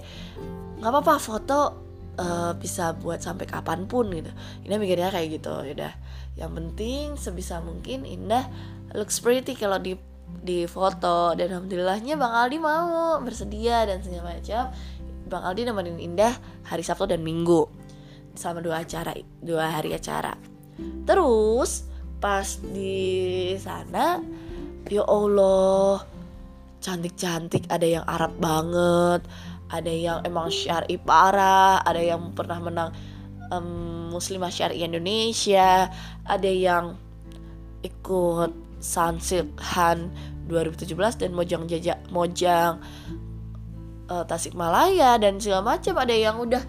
Nggak 0.79 0.91
apa-apa 0.95 1.15
foto 1.19 1.59
uh, 2.23 2.55
bisa 2.55 2.95
buat 2.95 3.19
sampai 3.19 3.51
kapan 3.51 3.91
pun 3.91 4.15
gitu. 4.15 4.31
Indah 4.63 4.79
mikirnya 4.79 5.11
kayak 5.11 5.43
gitu. 5.43 5.55
Ya 5.67 5.73
udah 5.75 5.93
yang 6.37 6.53
penting 6.53 7.17
sebisa 7.17 7.65
mungkin 7.65 8.05
Indah 8.05 8.45
looks 8.93 9.19
pretty 9.21 9.57
kalau 9.57 9.81
di 9.81 9.97
di 10.45 10.69
foto. 10.69 11.33
Dan 11.33 11.53
alhamdulillahnya 11.53 12.15
Bang 12.21 12.33
Aldi 12.33 12.57
mau 12.61 13.19
bersedia 13.25 13.89
dan 13.89 14.05
segala 14.05 14.37
macam. 14.37 14.71
Bang 15.27 15.43
Aldi 15.43 15.63
nemenin 15.67 15.99
Indah 15.99 16.37
hari 16.69 16.87
Sabtu 16.87 17.11
dan 17.11 17.25
Minggu 17.25 17.67
selama 18.37 18.61
dua 18.61 18.85
acara 18.85 19.17
dua 19.41 19.73
hari 19.73 19.97
acara. 19.97 20.37
Terus 21.09 21.89
pas 22.21 22.61
di 22.61 23.53
sana 23.57 24.21
ya 24.87 25.03
Allah 25.05 26.05
cantik-cantik 26.81 27.67
ada 27.67 27.85
yang 27.85 28.05
Arab 28.07 28.39
banget 28.39 29.27
ada 29.67 29.91
yang 29.91 30.23
emang 30.23 30.47
syari 30.47 30.97
parah 30.97 31.83
ada 31.83 31.99
yang 31.99 32.31
pernah 32.33 32.63
menang 32.63 32.91
um, 33.51 34.11
muslimah 34.13 34.51
syari 34.51 34.83
Indonesia 34.83 35.91
ada 36.25 36.51
yang 36.51 36.97
ikut 37.85 38.53
Sunsilk 38.81 39.57
Han 39.75 40.11
2017 40.47 41.23
dan 41.23 41.31
Mojang 41.35 41.67
Jajak 41.67 41.99
Mojang 42.15 42.79
uh, 44.11 44.25
Tasikmalaya 44.27 45.19
dan 45.19 45.43
segala 45.43 45.77
macam. 45.77 45.95
Ada 45.99 46.15
yang 46.15 46.37
udah 46.39 46.63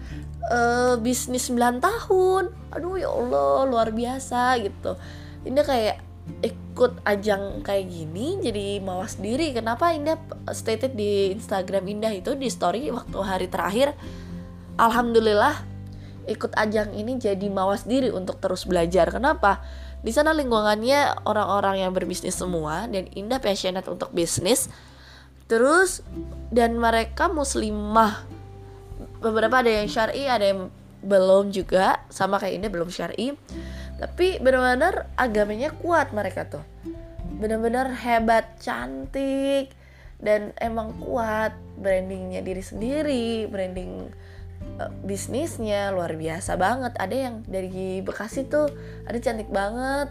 uh, 0.50 0.94
bisnis 0.98 1.50
9 1.50 1.78
tahun. 1.78 2.50
Aduh 2.74 2.98
ya 2.98 3.10
Allah 3.10 3.66
luar 3.70 3.88
biasa 3.94 4.58
gitu. 4.62 4.98
Ini 5.46 5.60
kayak 5.62 5.96
ikut 6.44 7.00
ajang 7.08 7.64
kayak 7.64 7.88
gini 7.88 8.38
jadi 8.42 8.82
mawas 8.82 9.16
diri. 9.16 9.54
Kenapa 9.54 9.94
Indah 9.94 10.18
stated 10.52 10.94
di 10.94 11.32
Instagram 11.32 11.88
Indah 11.88 12.12
itu 12.12 12.34
di 12.36 12.50
story 12.50 12.90
waktu 12.92 13.18
hari 13.22 13.46
terakhir? 13.48 13.94
Alhamdulillah 14.78 15.77
ikut 16.28 16.52
ajang 16.54 16.92
ini 16.92 17.16
jadi 17.16 17.48
mawas 17.48 17.88
diri 17.88 18.12
untuk 18.12 18.38
terus 18.38 18.68
belajar. 18.68 19.08
Kenapa? 19.08 19.64
Di 20.04 20.14
sana 20.14 20.30
lingkungannya 20.36 21.26
orang-orang 21.26 21.82
yang 21.82 21.90
berbisnis 21.96 22.38
semua 22.38 22.86
dan 22.86 23.10
Indah 23.16 23.42
passionate 23.42 23.88
untuk 23.90 24.14
bisnis. 24.14 24.70
Terus 25.48 26.04
dan 26.52 26.76
mereka 26.76 27.26
muslimah. 27.32 28.22
Beberapa 29.18 29.64
ada 29.64 29.72
yang 29.72 29.88
syari 29.90 30.28
ada 30.28 30.44
yang 30.44 30.68
belum 31.02 31.50
juga. 31.50 32.04
Sama 32.12 32.38
kayak 32.38 32.62
Indah 32.62 32.70
belum 32.70 32.92
syari. 32.92 33.34
Tapi 33.98 34.38
benar-benar 34.38 35.10
agamanya 35.18 35.74
kuat 35.74 36.14
mereka 36.14 36.46
tuh. 36.46 36.64
Benar-benar 37.40 37.90
hebat 37.98 38.60
cantik 38.62 39.74
dan 40.18 40.50
emang 40.58 40.94
kuat 40.98 41.54
brandingnya 41.78 42.42
diri 42.42 42.62
sendiri 42.62 43.46
branding 43.46 44.10
uh, 44.78 44.92
bisnisnya 45.04 45.90
luar 45.92 46.14
biasa 46.14 46.54
banget. 46.54 46.92
Ada 46.96 47.16
yang 47.16 47.34
dari 47.44 48.00
Bekasi 48.00 48.46
tuh 48.46 48.70
ada 49.04 49.18
cantik 49.18 49.50
banget. 49.50 50.10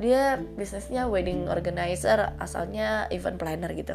Dia 0.00 0.40
bisnisnya 0.40 1.06
wedding 1.06 1.46
organizer 1.52 2.32
asalnya 2.40 3.06
event 3.12 3.36
planner 3.36 3.70
gitu. 3.76 3.94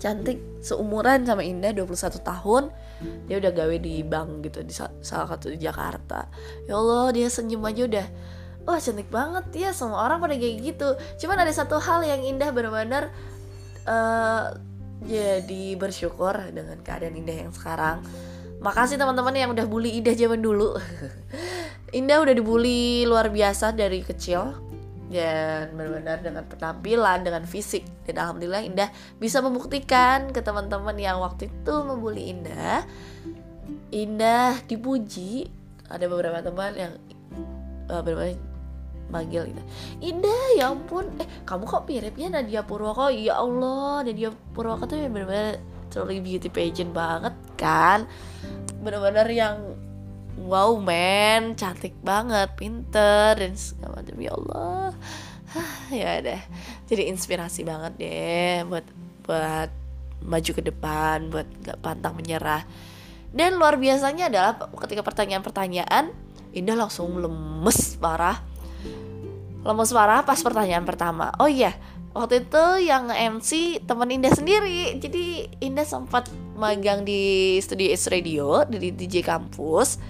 Cantik 0.00 0.42
seumuran 0.64 1.22
sama 1.22 1.46
Indah 1.46 1.70
21 1.70 2.18
tahun. 2.26 2.64
Dia 3.30 3.38
udah 3.38 3.52
gawe 3.54 3.76
di 3.78 4.02
bank 4.02 4.46
gitu 4.46 4.66
di 4.66 4.74
salah 4.74 5.28
satu 5.30 5.52
di 5.52 5.58
Jakarta. 5.62 6.26
Ya 6.66 6.78
Allah 6.78 7.14
dia 7.14 7.28
senyum 7.30 7.62
aja 7.66 7.86
udah. 7.86 8.06
Wah 8.66 8.78
cantik 8.82 9.10
banget. 9.10 9.44
Ya 9.54 9.70
semua 9.70 10.02
orang 10.02 10.18
pada 10.18 10.34
kayak 10.34 10.56
gitu. 10.64 10.88
Cuman 11.22 11.38
ada 11.38 11.52
satu 11.54 11.78
hal 11.78 12.02
yang 12.02 12.22
Indah 12.26 12.50
benar-benar 12.50 13.14
uh, 13.86 14.54
jadi 15.02 15.74
bersyukur 15.78 16.34
dengan 16.54 16.78
keadaan 16.82 17.18
Indah 17.18 17.46
yang 17.46 17.52
sekarang 17.54 18.02
makasih 18.62 18.96
teman-teman 18.96 19.34
yang 19.34 19.50
udah 19.50 19.66
bully 19.66 19.98
Indah 19.98 20.14
zaman 20.14 20.38
dulu. 20.40 20.78
Indah 21.98 22.22
udah 22.24 22.32
dibully 22.32 23.04
luar 23.04 23.28
biasa 23.28 23.74
dari 23.74 24.00
kecil. 24.00 24.70
Dan 25.12 25.76
benar-benar 25.76 26.24
dengan 26.24 26.48
penampilan 26.48 27.20
dengan 27.20 27.44
fisik. 27.44 27.84
Dan 28.08 28.16
alhamdulillah 28.22 28.64
Indah 28.64 28.88
bisa 29.20 29.44
membuktikan 29.44 30.32
ke 30.32 30.40
teman-teman 30.40 30.96
yang 30.96 31.20
waktu 31.20 31.52
itu 31.52 31.74
membuli 31.84 32.32
Indah. 32.32 32.86
Indah 33.92 34.56
dipuji. 34.64 35.50
Ada 35.92 36.08
beberapa 36.08 36.40
teman 36.40 36.72
yang 36.72 36.96
uh, 37.92 38.00
beberapa 38.00 38.40
manggil 39.12 39.52
gitu 39.52 39.62
Indah 40.00 40.56
ya 40.56 40.72
ampun. 40.72 41.12
Eh 41.20 41.28
kamu 41.44 41.68
kok 41.68 41.84
miripnya 41.84 42.40
Nadia 42.40 42.64
Purwoko? 42.64 43.12
Ya 43.12 43.36
Allah 43.36 44.00
Nadia 44.08 44.32
Purwoko 44.56 44.88
tuh 44.88 44.96
benar-benar 44.96 45.60
truly 45.92 46.24
beauty 46.24 46.48
pageant 46.48 46.96
banget 46.96 47.36
kan? 47.60 48.08
Benar-benar 48.80 49.28
yang 49.28 49.76
wow 50.48 50.74
man. 50.80 51.52
Cantik 51.54 51.92
banget 52.00 52.48
pinter 52.56 53.36
dan 53.36 53.52
segala 53.52 54.00
macam. 54.00 54.16
Ya 54.16 54.32
Allah. 54.32 54.96
Ya 55.92 56.24
deh. 56.24 56.40
Jadi 56.88 57.12
inspirasi 57.12 57.68
banget 57.68 58.00
deh 58.00 58.64
buat 58.64 58.88
buat 59.28 59.68
maju 60.24 60.50
ke 60.56 60.62
depan 60.64 61.28
buat 61.28 61.44
gak 61.60 61.84
pantang 61.84 62.16
menyerah. 62.16 62.64
Dan 63.28 63.60
luar 63.60 63.76
biasanya 63.76 64.32
adalah 64.32 64.56
ketika 64.80 65.04
pertanyaan-pertanyaan 65.04 66.32
Indah 66.52 66.76
langsung 66.76 67.16
lemes 67.16 67.96
parah. 67.96 68.44
Lemes 69.64 69.90
parah 69.90 70.20
pas 70.20 70.36
pertanyaan 70.36 70.84
pertama. 70.84 71.32
Oh 71.40 71.48
iya 71.48 71.72
waktu 72.12 72.44
itu 72.44 72.64
yang 72.84 73.08
MC 73.08 73.82
teman 73.84 74.08
Indah 74.12 74.32
sendiri. 74.32 74.96
Jadi 75.00 75.48
Indah 75.64 75.84
sempat 75.84 76.28
magang 76.56 77.04
di 77.04 77.56
studio 77.60 77.88
S 77.92 78.08
Radio 78.12 78.64
di 78.68 78.92
DJ 78.92 79.24
kampus. 79.24 80.00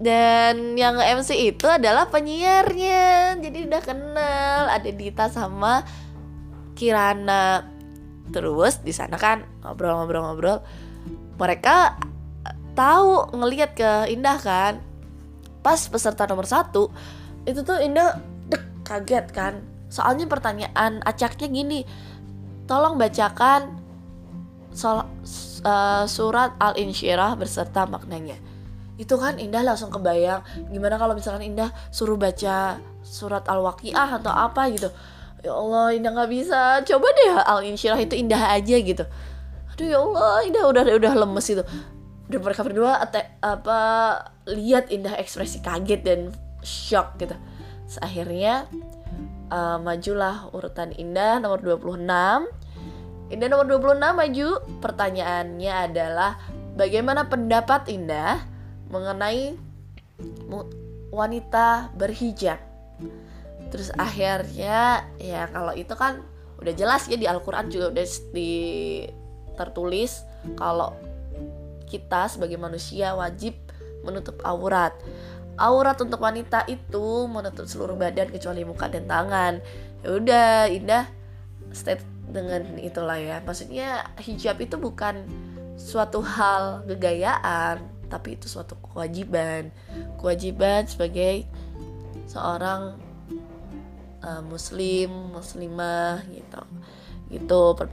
Dan 0.00 0.80
yang 0.80 0.96
MC 0.96 1.36
itu 1.52 1.68
adalah 1.68 2.08
penyiarnya. 2.08 3.36
Jadi 3.38 3.58
udah 3.68 3.82
kenal. 3.84 4.62
Ada 4.72 4.90
Dita 4.90 5.28
sama 5.28 5.84
Kirana. 6.72 7.68
Terus 8.32 8.80
di 8.80 8.94
sana 8.96 9.20
kan 9.20 9.44
ngobrol-ngobrol-ngobrol. 9.66 10.64
Mereka 11.36 12.00
tahu 12.72 13.36
ngelihat 13.36 13.76
ke 13.76 13.90
Indah 14.08 14.40
kan. 14.40 14.80
Pas 15.60 15.76
peserta 15.92 16.24
nomor 16.24 16.48
satu 16.48 16.88
itu 17.44 17.60
tuh 17.64 17.80
Indah 17.80 18.16
dek 18.48 18.64
kaget 18.84 19.26
kan 19.32 19.69
soalnya 19.90 20.30
pertanyaan 20.30 21.02
acaknya 21.02 21.50
gini 21.50 21.82
tolong 22.70 22.94
bacakan 22.94 23.82
sol, 24.70 25.02
uh, 25.66 26.06
surat 26.06 26.54
al-insyirah 26.62 27.34
berserta 27.34 27.84
maknanya. 27.90 28.38
Itu 29.00 29.16
kan 29.16 29.40
Indah 29.40 29.64
langsung 29.64 29.90
kebayang. 29.90 30.44
Gimana 30.70 31.00
kalau 31.00 31.16
misalkan 31.16 31.42
Indah 31.50 31.74
suruh 31.90 32.14
baca 32.14 32.78
surat 33.02 33.42
al-waqiah 33.48 34.20
atau 34.20 34.30
apa 34.30 34.70
gitu? 34.70 34.92
Ya 35.40 35.56
Allah 35.56 35.96
Indah 35.96 36.12
nggak 36.14 36.30
bisa. 36.30 36.84
Coba 36.84 37.10
deh 37.10 37.30
al-insyirah 37.32 37.98
itu 37.98 38.14
Indah 38.14 38.54
aja 38.54 38.76
gitu. 38.76 39.04
Aduh 39.74 39.86
ya 39.88 39.98
Allah 39.98 40.46
Indah 40.46 40.64
udah 40.68 40.82
udah 41.00 41.12
lemes 41.26 41.46
itu. 41.48 41.64
Dan 42.30 42.46
mereka 42.46 42.62
berdua 42.62 43.02
apa 43.42 43.80
lihat 44.46 44.92
Indah 44.92 45.16
ekspresi 45.18 45.64
kaget 45.64 46.00
dan 46.04 46.20
shock 46.62 47.16
gitu. 47.18 47.34
Akhirnya 47.98 48.70
uh, 49.50 49.78
majulah 49.82 50.48
urutan 50.54 50.94
Indah 50.96 51.42
nomor 51.42 51.60
26 51.60 52.00
Indah 53.30 53.46
nomor 53.46 53.66
26 53.66 54.00
maju 54.00 54.48
pertanyaannya 54.82 55.72
adalah 55.90 56.40
bagaimana 56.74 57.30
pendapat 57.30 57.86
Indah 57.86 58.42
mengenai 58.90 59.54
wanita 61.14 61.94
berhijab. 61.94 62.58
Terus 63.70 63.94
akhirnya 63.94 65.06
ya 65.22 65.46
kalau 65.54 65.74
itu 65.78 65.94
kan 65.94 66.26
udah 66.58 66.74
jelas 66.74 67.06
ya 67.06 67.14
di 67.14 67.30
Al-Qur'an 67.30 67.70
juga 67.70 67.94
udah 67.94 68.06
di 68.34 68.52
tertulis 69.54 70.26
kalau 70.58 70.90
kita 71.86 72.26
sebagai 72.26 72.58
manusia 72.58 73.14
wajib 73.14 73.54
menutup 74.02 74.42
aurat. 74.42 74.90
Aurat 75.60 76.00
untuk 76.00 76.24
wanita 76.24 76.64
itu 76.72 77.28
menutup 77.28 77.68
seluruh 77.68 78.00
badan 78.00 78.32
kecuali 78.32 78.64
muka 78.64 78.88
dan 78.88 79.04
tangan. 79.04 79.60
Ya 80.00 80.08
udah, 80.16 80.52
Indah 80.72 81.04
state 81.76 82.00
dengan 82.32 82.80
itulah 82.80 83.20
ya. 83.20 83.44
Maksudnya 83.44 84.08
hijab 84.16 84.56
itu 84.64 84.80
bukan 84.80 85.28
suatu 85.76 86.24
hal 86.24 86.88
kegayaan, 86.88 88.00
tapi 88.10 88.34
itu 88.34 88.50
suatu 88.50 88.74
kewajiban 88.90 89.70
kewajiban 90.18 90.84
sebagai 90.90 91.46
seorang 92.26 92.98
uh, 94.26 94.42
muslim 94.42 95.30
muslimah 95.30 96.26
gitu 96.34 96.60
gitu 97.30 97.62
per, 97.78 97.86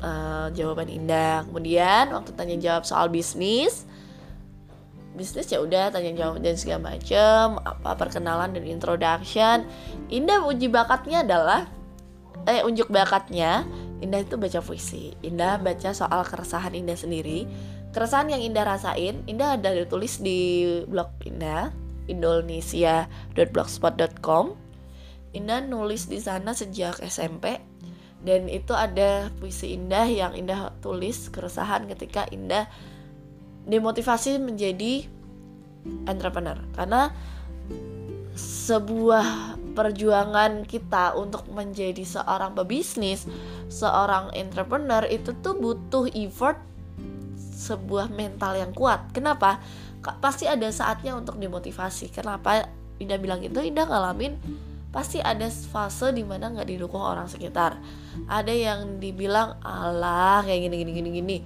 uh, 0.00 0.48
jawaban 0.56 0.88
indah 0.88 1.44
kemudian 1.44 2.08
waktu 2.16 2.32
tanya 2.32 2.56
jawab 2.56 2.88
soal 2.88 3.12
bisnis 3.12 3.84
bisnis 5.12 5.52
ya 5.52 5.60
udah 5.60 5.92
tanya 5.92 6.16
jawab 6.16 6.40
dan 6.40 6.56
segala 6.56 6.96
macem 6.96 7.60
apa 7.62 7.94
perkenalan 7.96 8.52
dan 8.56 8.64
introduction. 8.64 9.64
Indah 10.08 10.40
uji 10.48 10.68
bakatnya 10.72 11.20
adalah 11.24 11.66
eh 12.48 12.64
unjuk 12.64 12.88
bakatnya 12.90 13.64
Indah 14.02 14.26
itu 14.26 14.34
baca 14.34 14.58
puisi. 14.58 15.14
Indah 15.22 15.62
baca 15.62 15.94
soal 15.94 16.26
keresahan 16.26 16.74
Indah 16.74 16.98
sendiri. 16.98 17.46
Keresahan 17.94 18.26
yang 18.32 18.42
Indah 18.42 18.66
rasain 18.66 19.22
Indah 19.28 19.60
ada 19.60 19.70
ditulis 19.76 20.18
di 20.18 20.66
blog 20.88 21.12
Indah 21.22 21.70
indonesia.blogspot.com 22.10 24.58
Indah 25.32 25.60
nulis 25.62 26.10
di 26.10 26.18
sana 26.18 26.50
sejak 26.56 26.98
SMP 27.04 27.60
dan 28.22 28.46
itu 28.46 28.70
ada 28.70 29.34
puisi 29.42 29.74
Indah 29.74 30.06
yang 30.06 30.32
Indah 30.38 30.70
tulis 30.78 31.26
keresahan 31.30 31.90
ketika 31.90 32.26
Indah 32.30 32.70
dimotivasi 33.66 34.42
menjadi 34.42 35.06
entrepreneur 36.06 36.58
karena 36.74 37.10
sebuah 38.38 39.58
perjuangan 39.72 40.64
kita 40.68 41.16
untuk 41.16 41.48
menjadi 41.52 42.04
seorang 42.04 42.52
pebisnis, 42.56 43.24
seorang 43.68 44.32
entrepreneur 44.36 45.04
itu 45.08 45.32
tuh 45.40 45.56
butuh 45.56 46.08
effort 46.12 46.60
sebuah 47.36 48.12
mental 48.12 48.56
yang 48.56 48.72
kuat. 48.72 49.12
Kenapa? 49.16 49.60
Pasti 50.20 50.50
ada 50.50 50.66
saatnya 50.68 51.14
untuk 51.14 51.38
dimotivasi. 51.38 52.10
Kenapa 52.10 52.66
Indah 52.98 53.18
bilang 53.18 53.40
itu? 53.42 53.58
Indah 53.62 53.86
ngalamin 53.86 54.36
pasti 54.92 55.24
ada 55.24 55.48
fase 55.48 56.12
di 56.12 56.20
mana 56.20 56.52
nggak 56.52 56.68
didukung 56.68 57.00
orang 57.00 57.24
sekitar. 57.30 57.80
Ada 58.28 58.52
yang 58.52 59.00
dibilang 59.00 59.56
Allah 59.64 60.44
kayak 60.44 60.68
gini 60.68 60.76
gini 60.84 60.92
gini 60.92 61.10
gini 61.16 61.38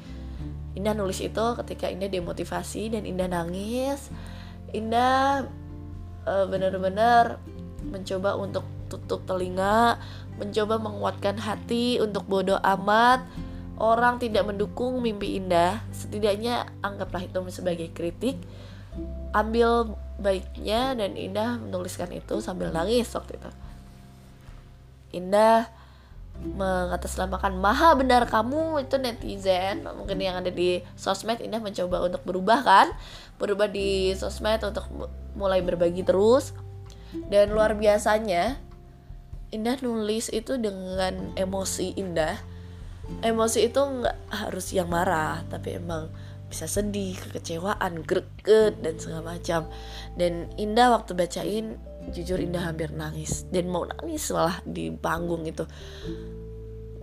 Indah 0.76 0.92
nulis 0.92 1.24
itu 1.24 1.46
ketika 1.64 1.88
Indah 1.88 2.12
demotivasi 2.12 2.92
dan 2.92 3.08
Indah 3.08 3.32
nangis. 3.32 4.12
Indah 4.76 5.48
uh, 6.28 6.44
benar-benar 6.46 7.40
mencoba 7.88 8.36
untuk 8.36 8.68
tutup 8.86 9.26
telinga 9.26 9.98
mencoba 10.36 10.76
menguatkan 10.78 11.40
hati 11.40 11.98
untuk 11.98 12.28
bodoh 12.28 12.60
amat. 12.60 13.24
Orang 13.76 14.16
tidak 14.16 14.48
mendukung 14.48 15.04
mimpi 15.04 15.36
Indah. 15.36 15.84
Setidaknya 15.92 16.68
anggaplah 16.80 17.24
itu 17.24 17.40
sebagai 17.52 17.92
kritik. 17.92 18.40
Ambil 19.36 19.96
baiknya 20.16 20.96
dan 20.96 21.12
Indah 21.16 21.60
menuliskan 21.60 22.08
itu 22.12 22.40
sambil 22.40 22.72
nangis 22.72 23.12
waktu 23.12 23.36
itu. 23.36 23.50
Indah 25.12 25.68
mengatasnamakan 26.44 27.56
maha 27.58 27.96
benar 27.96 28.28
kamu 28.28 28.84
itu 28.84 28.96
netizen. 29.00 29.86
Mungkin 29.86 30.20
yang 30.20 30.38
ada 30.40 30.52
di 30.52 30.84
sosmed 30.94 31.40
Indah 31.40 31.62
mencoba 31.62 32.04
untuk 32.04 32.22
berubah 32.22 32.60
kan? 32.62 32.86
Berubah 33.40 33.70
di 33.70 34.12
sosmed 34.12 34.62
untuk 34.62 34.86
mulai 35.34 35.64
berbagi 35.64 36.04
terus. 36.04 36.52
Dan 37.32 37.54
luar 37.56 37.74
biasanya 37.78 38.60
Indah 39.54 39.78
nulis 39.80 40.28
itu 40.34 40.58
dengan 40.58 41.32
emosi 41.38 41.96
Indah. 41.96 42.36
Emosi 43.22 43.70
itu 43.70 43.78
nggak 43.78 44.16
harus 44.34 44.74
yang 44.74 44.90
marah 44.90 45.46
tapi 45.46 45.78
emang 45.78 46.10
bisa 46.46 46.66
sedih 46.70 47.14
kekecewaan 47.14 48.02
greget 48.06 48.78
dan 48.82 48.94
segala 48.98 49.34
macam. 49.38 49.70
Dan 50.14 50.50
Indah 50.58 50.94
waktu 50.94 51.14
bacain 51.14 51.78
jujur 52.12 52.38
Indah 52.42 52.68
hampir 52.68 52.92
nangis. 52.92 53.46
Dan 53.48 53.70
mau 53.70 53.86
nangis 53.86 54.28
malah 54.30 54.58
di 54.62 54.90
panggung 54.90 55.46
itu 55.46 55.64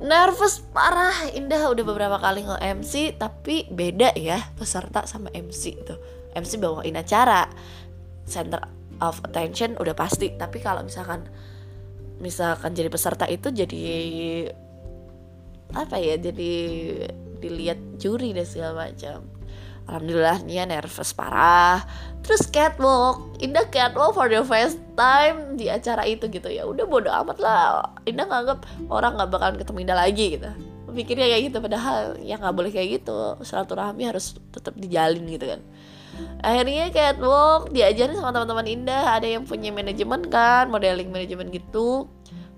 nervous 0.03 0.63
parah. 0.71 1.31
Indah 1.33 1.71
udah 1.71 1.83
beberapa 1.85 2.17
kali 2.19 2.43
nge-MC 2.43 3.17
tapi 3.17 3.67
beda 3.71 4.15
ya 4.17 4.39
peserta 4.55 5.07
sama 5.07 5.31
MC 5.31 5.63
itu 5.79 5.95
MC 6.35 6.59
bawain 6.59 6.97
acara. 6.99 7.47
Center 8.23 8.63
of 9.03 9.19
attention 9.25 9.75
udah 9.79 9.95
pasti. 9.95 10.33
Tapi 10.35 10.59
kalau 10.63 10.83
misalkan 10.85 11.27
misalkan 12.21 12.71
jadi 12.71 12.87
peserta 12.87 13.27
itu 13.27 13.51
jadi 13.51 13.83
apa 15.73 15.97
ya 15.97 16.15
jadi 16.21 16.53
dilihat 17.41 17.99
juri 17.99 18.31
dan 18.31 18.45
segala 18.45 18.87
macam 18.87 19.32
Alhamdulillah 19.87 20.39
Nia 20.47 20.63
nervous 20.63 21.11
parah. 21.11 21.83
Terus 22.23 22.47
catwalk 22.47 23.35
Indah 23.43 23.67
catwalk 23.67 24.15
for 24.15 24.31
the 24.31 24.39
first 24.47 24.79
time 24.95 25.59
di 25.59 25.67
acara 25.67 26.07
itu 26.07 26.31
gitu. 26.31 26.47
Ya 26.47 26.63
Udah 26.63 26.87
bodo 26.87 27.11
amat 27.11 27.37
lah. 27.43 27.91
Indah 28.07 28.23
nganggap 28.23 28.63
orang 28.87 29.19
gak 29.19 29.29
bakalan 29.31 29.55
ketemu 29.59 29.77
Indah 29.83 29.97
lagi 29.99 30.25
gitu. 30.39 30.49
Pikirnya 30.93 31.25
kayak 31.25 31.43
gitu 31.49 31.57
Padahal 31.57 32.21
ya 32.23 32.39
gak 32.39 32.55
boleh 32.55 32.71
kayak 32.71 33.03
gitu. 33.03 33.35
Silaturahmi 33.43 34.07
harus 34.07 34.39
tetap 34.55 34.71
dijalin 34.79 35.27
gitu 35.27 35.45
kan. 35.51 35.61
Akhirnya 36.45 36.93
catwalk 36.93 37.73
diajarin 37.75 38.15
sama 38.15 38.31
teman-teman 38.31 38.67
Indah. 38.71 39.19
Ada 39.19 39.27
yang 39.35 39.43
punya 39.43 39.75
manajemen 39.75 40.23
kan 40.31 40.71
Modeling 40.71 41.11
manajemen 41.11 41.51
gitu. 41.51 42.07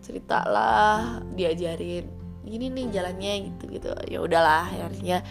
Cerita 0.06 0.46
lah 0.46 1.26
Diajarin. 1.34 2.06
Gini 2.46 2.70
nih 2.70 2.94
jalannya 2.94 3.50
gitu 3.50 3.64
gitu 3.74 3.90
Ya 4.06 4.22
udahlah 4.22 4.70
akhirnya 4.70 5.26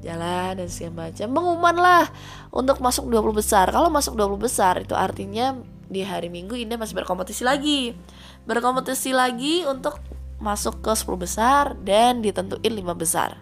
jalan 0.00 0.60
dan 0.60 0.68
segala 0.68 1.08
macam 1.08 1.28
pengumuman 1.32 1.76
lah 1.76 2.04
untuk 2.52 2.80
masuk 2.80 3.08
20 3.08 3.40
besar. 3.40 3.66
Kalau 3.68 3.92
masuk 3.92 4.16
20 4.16 4.40
besar 4.40 4.80
itu 4.80 4.96
artinya 4.96 5.56
di 5.90 6.06
hari 6.06 6.32
Minggu 6.32 6.56
Indah 6.56 6.80
masih 6.80 6.96
berkompetisi 6.96 7.44
lagi. 7.44 7.92
Berkompetisi 8.48 9.12
lagi 9.12 9.68
untuk 9.68 10.00
masuk 10.40 10.80
ke 10.80 10.92
10 10.96 11.20
besar 11.20 11.64
dan 11.84 12.24
ditentuin 12.24 12.72
5 12.72 12.96
besar. 12.96 13.36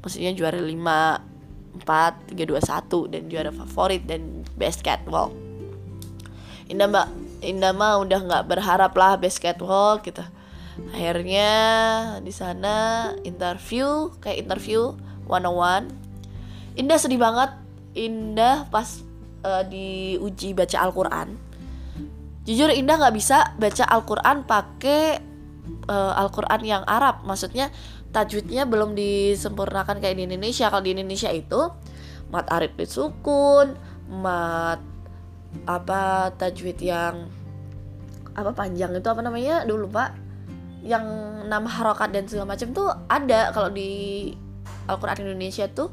Maksudnya 0.00 0.30
juara 0.32 0.62
5 0.62 1.82
4 1.82 2.34
3 2.34 2.46
2 2.46 2.58
1 2.58 3.12
dan 3.12 3.22
juara 3.30 3.50
favorit 3.50 4.02
dan 4.06 4.46
best 4.54 4.82
catwalk. 4.86 5.34
Indah 6.70 6.86
mbak 6.86 7.08
Indah 7.38 7.70
mah 7.70 8.02
udah 8.02 8.18
nggak 8.18 8.44
berharap 8.50 8.92
lah 8.98 9.14
best 9.14 9.38
catwalk 9.38 10.02
gitu. 10.06 10.22
Akhirnya 10.94 11.50
di 12.22 12.30
sana 12.30 13.10
interview 13.26 14.14
kayak 14.22 14.46
interview 14.46 14.94
101 15.28 16.08
Indah 16.78 16.98
sedih 16.98 17.18
banget. 17.18 17.50
Indah 17.98 18.70
pas 18.70 19.02
uh, 19.42 19.66
diuji 19.66 20.54
baca 20.54 20.78
Al-Quran. 20.78 21.34
Jujur 22.46 22.70
Indah 22.70 23.02
nggak 23.02 23.16
bisa 23.18 23.52
baca 23.58 23.84
Al-Quran 23.90 24.46
pakai 24.46 25.18
uh, 25.90 26.14
Al-Quran 26.14 26.62
yang 26.62 26.82
Arab. 26.86 27.26
Maksudnya 27.26 27.74
tajwidnya 28.14 28.64
belum 28.64 28.94
disempurnakan 28.94 29.98
kayak 29.98 30.16
di 30.22 30.24
Indonesia. 30.30 30.70
Kalau 30.70 30.86
di 30.86 30.94
Indonesia 30.94 31.34
itu 31.34 31.60
mat 32.30 32.46
arif 32.52 32.76
disukun 32.76 33.72
mat 34.12 34.84
apa 35.64 36.28
tajwid 36.36 36.76
yang 36.84 37.26
apa 38.38 38.54
panjang 38.54 38.94
itu 38.94 39.08
apa 39.10 39.20
namanya? 39.20 39.66
Dulu 39.66 39.90
pak. 39.90 40.14
Yang 40.86 41.04
nama 41.50 41.66
harokat 41.66 42.14
dan 42.14 42.30
segala 42.30 42.54
macam 42.54 42.70
tuh 42.70 42.86
ada 43.10 43.50
kalau 43.50 43.66
di 43.66 44.30
Al-Quran 44.88 45.28
Indonesia 45.28 45.68
tuh 45.68 45.92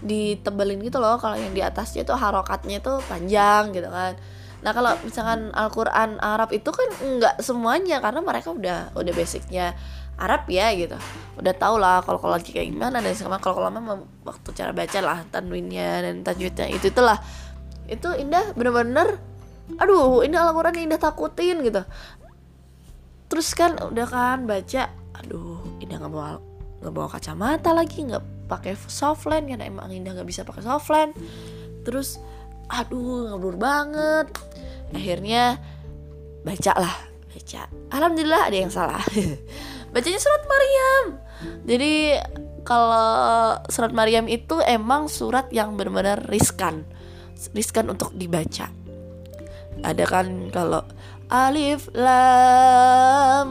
ditebelin 0.00 0.78
gitu 0.86 1.02
loh 1.02 1.18
kalau 1.18 1.34
yang 1.34 1.50
di 1.50 1.64
atasnya 1.64 2.06
tuh 2.06 2.14
harokatnya 2.14 2.78
tuh 2.78 3.02
panjang 3.10 3.74
gitu 3.74 3.90
kan. 3.90 4.14
Nah 4.62 4.70
kalau 4.72 4.92
misalkan 5.02 5.50
Al-Quran 5.52 6.18
Arab 6.22 6.54
itu 6.54 6.70
kan 6.70 6.88
nggak 6.90 7.42
semuanya 7.42 7.98
karena 7.98 8.20
mereka 8.22 8.54
udah 8.54 8.94
udah 8.94 9.12
basicnya 9.12 9.74
Arab 10.16 10.48
ya 10.48 10.72
gitu. 10.72 10.96
Udah 11.36 11.54
tau 11.54 11.76
lah 11.76 12.00
kalau 12.06 12.22
kalau 12.22 12.38
lagi 12.38 12.54
kayak 12.54 12.72
gimana 12.72 13.02
dan 13.04 13.12
sama 13.12 13.36
kalau 13.42 13.66
kalau 13.66 14.06
waktu 14.24 14.48
cara 14.56 14.72
baca 14.72 14.98
lah 15.02 15.18
tanwinnya 15.28 16.06
dan 16.06 16.24
tajwidnya 16.24 16.72
itu 16.72 16.88
itulah. 16.88 17.20
Itu 17.86 18.14
indah 18.16 18.54
bener-bener 18.56 19.20
aduh 19.76 20.22
ini 20.22 20.38
Al-Quran 20.38 20.88
indah 20.88 21.00
takutin 21.02 21.60
gitu. 21.66 21.82
Terus 23.26 23.48
kan 23.58 23.74
udah 23.76 24.06
kan 24.06 24.46
baca 24.46 24.88
aduh 25.18 25.60
indah 25.82 25.98
nggak 25.98 26.12
bawa 26.12 26.55
nggak 26.86 26.94
bawa 26.94 27.10
kacamata 27.10 27.74
lagi 27.74 28.06
nggak 28.06 28.46
pakai 28.46 28.78
softland 28.86 29.50
karena 29.50 29.66
emang 29.66 29.90
Indah 29.90 30.14
nggak 30.14 30.28
bisa 30.30 30.46
pakai 30.46 30.62
softland 30.62 31.10
terus 31.82 32.22
aduh 32.70 33.34
ngeblur 33.34 33.58
banget. 33.58 34.30
Akhirnya 34.94 35.58
baca 36.46 36.72
lah 36.78 36.94
baca. 37.30 37.62
Alhamdulillah 37.92 38.42
ada 38.48 38.56
yang 38.56 38.72
salah. 38.72 39.02
Bacanya 39.94 40.20
surat 40.20 40.42
Maryam. 40.48 41.04
Jadi 41.68 42.16
kalau 42.66 43.54
surat 43.70 43.92
Maryam 43.94 44.26
itu 44.26 44.58
emang 44.64 45.06
surat 45.06 45.46
yang 45.54 45.76
benar-benar 45.78 46.26
riskan. 46.26 46.88
Riskan 47.52 47.92
untuk 47.92 48.16
dibaca. 48.16 48.72
Ada 49.84 50.04
kan 50.08 50.48
kalau 50.50 50.82
alif 51.28 51.92
lam 51.92 53.50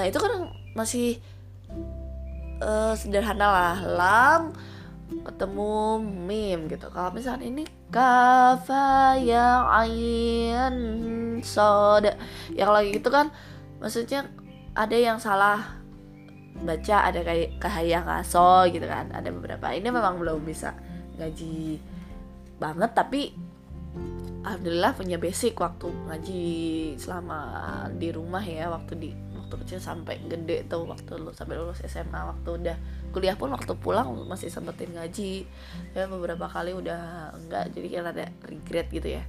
nah 0.00 0.08
itu 0.08 0.16
kan 0.16 0.48
masih 0.72 1.20
uh, 2.64 2.96
sederhana 2.96 3.48
lah. 3.52 3.76
Lam 3.84 4.42
ketemu 5.28 6.00
mim 6.00 6.58
gitu. 6.72 6.88
Kalau 6.88 7.12
misalnya 7.12 7.44
ini 7.44 7.68
kafa 7.92 9.20
yang 9.20 9.68
ain 9.68 10.74
sod. 11.44 12.08
Yang 12.56 12.70
lagi 12.72 12.88
gitu 12.96 13.12
kan 13.12 13.28
maksudnya 13.76 14.24
ada 14.72 14.96
yang 14.96 15.20
salah 15.20 15.76
baca 16.64 16.96
ada 17.12 17.20
kayak 17.20 17.60
kahaya 17.60 18.00
kaso 18.00 18.72
gitu 18.72 18.88
kan. 18.88 19.12
Ada 19.12 19.28
beberapa. 19.28 19.68
Ini 19.76 19.92
memang 19.92 20.16
belum 20.16 20.40
bisa 20.48 20.72
ngaji 21.20 21.76
banget 22.56 22.96
tapi 22.96 23.36
alhamdulillah 24.40 24.96
punya 24.96 25.20
basic 25.20 25.52
waktu 25.60 25.92
ngaji 26.08 26.44
selama 26.96 27.40
di 27.96 28.08
rumah 28.08 28.40
ya 28.40 28.72
waktu 28.72 28.92
di 28.96 29.10
waktu 29.50 29.66
kecil 29.66 29.82
sampai 29.82 30.22
gede 30.30 30.62
tuh 30.70 30.86
waktu 30.86 31.18
lu 31.18 31.34
sampai 31.34 31.58
lulus 31.58 31.82
SMA 31.82 32.22
waktu 32.22 32.54
udah 32.54 32.76
kuliah 33.10 33.34
pun 33.34 33.50
waktu 33.50 33.74
pulang 33.74 34.06
masih 34.30 34.46
sempetin 34.46 34.94
ngaji. 34.94 35.42
Ya 35.90 36.06
beberapa 36.06 36.46
kali 36.46 36.70
udah 36.70 37.34
enggak 37.34 37.74
jadi 37.74 37.86
kan 37.98 38.04
ada 38.14 38.24
regret 38.46 38.86
gitu 38.94 39.18
ya. 39.18 39.26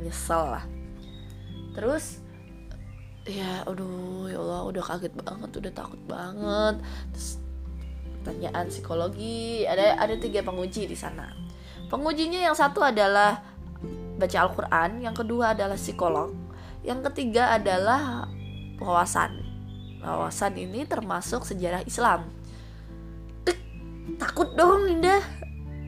Nyesel 0.00 0.56
lah. 0.56 0.64
Terus 1.76 2.24
ya 3.28 3.60
aduh 3.68 4.32
ya 4.32 4.40
Allah 4.40 4.72
udah 4.72 4.80
kaget 4.88 5.12
banget 5.20 5.50
udah 5.52 5.72
takut 5.76 6.00
banget. 6.08 6.80
Terus 7.12 7.28
pertanyaan 8.24 8.64
psikologi 8.72 9.68
ada 9.68 10.00
ada 10.00 10.16
tiga 10.16 10.40
penguji 10.40 10.88
di 10.88 10.96
sana. 10.96 11.28
Pengujinya 11.92 12.40
yang 12.40 12.56
satu 12.56 12.80
adalah 12.80 13.44
baca 14.16 14.38
Al-Quran 14.48 15.04
yang 15.04 15.12
kedua 15.12 15.52
adalah 15.52 15.76
psikolog 15.76 16.32
yang 16.82 17.04
ketiga 17.06 17.54
adalah 17.54 18.26
wawasan 18.80 19.47
wawasan 20.02 20.54
ini 20.58 20.86
termasuk 20.86 21.42
sejarah 21.44 21.82
Islam. 21.84 22.30
Tek, 23.42 23.58
takut 24.18 24.54
dong 24.54 24.88
Indah. 24.88 25.22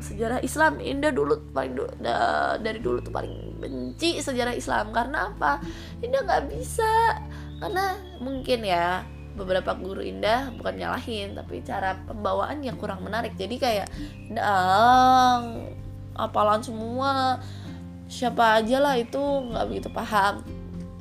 Sejarah 0.00 0.40
Islam 0.40 0.80
Indah 0.80 1.12
dulu 1.12 1.52
paling 1.52 1.76
dulu, 1.76 1.92
dari 2.64 2.80
dulu 2.80 3.04
tuh 3.04 3.12
paling 3.12 3.60
benci 3.60 4.18
sejarah 4.18 4.56
Islam. 4.56 4.90
Karena 4.96 5.28
apa? 5.30 5.60
Indah 6.00 6.24
nggak 6.24 6.48
bisa. 6.48 7.20
Karena 7.60 7.94
mungkin 8.18 8.64
ya 8.64 9.04
beberapa 9.30 9.78
guru 9.78 10.02
indah 10.02 10.50
bukan 10.58 10.74
nyalahin 10.74 11.38
tapi 11.38 11.62
cara 11.62 11.94
pembawaan 12.08 12.64
yang 12.64 12.80
kurang 12.80 13.04
menarik. 13.04 13.36
Jadi 13.36 13.56
kayak 13.60 13.86
dang 14.32 15.70
apalan 16.16 16.64
semua. 16.64 17.38
Siapa 18.10 18.58
aja 18.58 18.82
lah 18.82 18.98
itu 18.98 19.20
nggak 19.20 19.64
begitu 19.70 19.88
paham. 19.92 20.42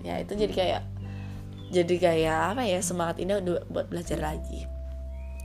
Ya 0.03 0.19
itu 0.19 0.35
jadi 0.35 0.53
kayak 0.53 0.81
jadi 1.69 1.95
kayak 2.01 2.57
apa 2.57 2.63
ya 2.65 2.81
semangat 2.81 3.21
indah 3.21 3.41
buat 3.69 3.89
belajar 3.89 4.17
lagi. 4.17 4.65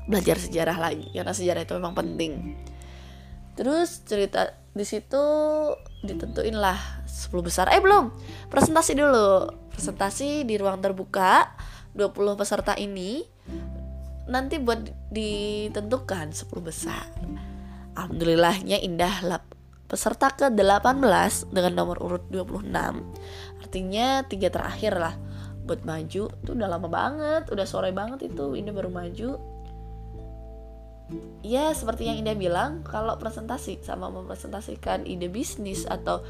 Belajar 0.05 0.37
sejarah 0.37 0.77
lagi 0.77 1.09
karena 1.13 1.33
sejarah 1.33 1.63
itu 1.65 1.73
memang 1.77 1.95
penting. 1.97 2.57
Terus 3.55 4.03
cerita 4.03 4.57
di 4.75 4.83
situ 4.83 5.23
ditentuin 6.03 6.57
lah 6.59 7.05
10 7.07 7.31
besar. 7.45 7.71
Eh 7.73 7.81
belum 7.81 8.13
presentasi 8.51 8.93
dulu. 8.97 9.53
Presentasi 9.73 10.49
di 10.49 10.55
ruang 10.57 10.81
terbuka 10.81 11.55
20 11.95 12.41
peserta 12.41 12.75
ini 12.75 13.23
nanti 14.27 14.57
buat 14.59 14.81
ditentukan 15.13 16.33
10 16.33 16.51
besar. 16.65 17.07
Alhamdulillahnya 17.95 18.83
Indah 18.83 19.23
lap, 19.23 19.55
peserta 19.87 20.35
ke 20.35 20.51
18 20.51 21.55
dengan 21.55 21.73
nomor 21.79 22.03
urut 22.03 22.27
26 22.27 22.67
artinya 23.63 24.27
tiga 24.27 24.49
terakhir 24.51 24.99
lah 24.99 25.15
buat 25.65 25.81
maju 25.83 26.29
tuh 26.29 26.53
udah 26.53 26.69
lama 26.69 26.89
banget 26.93 27.49
udah 27.49 27.65
sore 27.65 27.91
banget 27.91 28.29
itu 28.29 28.53
Indah 28.55 28.77
baru 28.77 28.93
maju. 28.93 29.41
Ya 31.45 31.73
seperti 31.77 32.09
yang 32.09 32.25
Indah 32.25 32.37
bilang 32.37 32.85
kalau 32.85 33.17
presentasi 33.17 33.81
sama 33.85 34.09
mempresentasikan 34.09 35.05
ide 35.05 35.29
bisnis 35.29 35.85
atau 35.89 36.25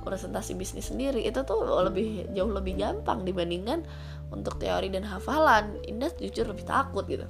presentasi 0.00 0.56
bisnis 0.56 0.88
sendiri 0.90 1.22
itu 1.22 1.44
tuh 1.44 1.60
lebih 1.86 2.30
jauh 2.32 2.50
lebih 2.50 2.78
gampang 2.78 3.22
dibandingkan 3.26 3.86
untuk 4.30 4.58
teori 4.58 4.90
dan 4.90 5.06
hafalan. 5.06 5.78
Indah 5.86 6.10
jujur 6.18 6.50
lebih 6.50 6.66
takut 6.66 7.06
gitu. 7.06 7.26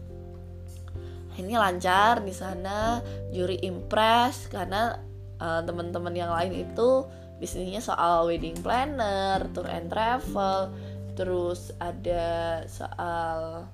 Ini 1.40 1.57
lancar 1.57 2.20
di 2.20 2.37
sana 2.37 3.01
juri 3.33 3.64
impress 3.64 4.49
karena 4.53 5.01
uh, 5.40 5.64
teman-teman 5.64 6.12
yang 6.12 6.29
lain 6.29 6.68
itu 6.68 7.09
bisnisnya 7.40 7.81
soal 7.81 8.29
wedding 8.29 8.61
planner 8.61 9.49
tour 9.57 9.64
and 9.64 9.88
travel 9.88 10.68
terus 11.14 11.75
ada 11.79 12.62
soal 12.66 13.66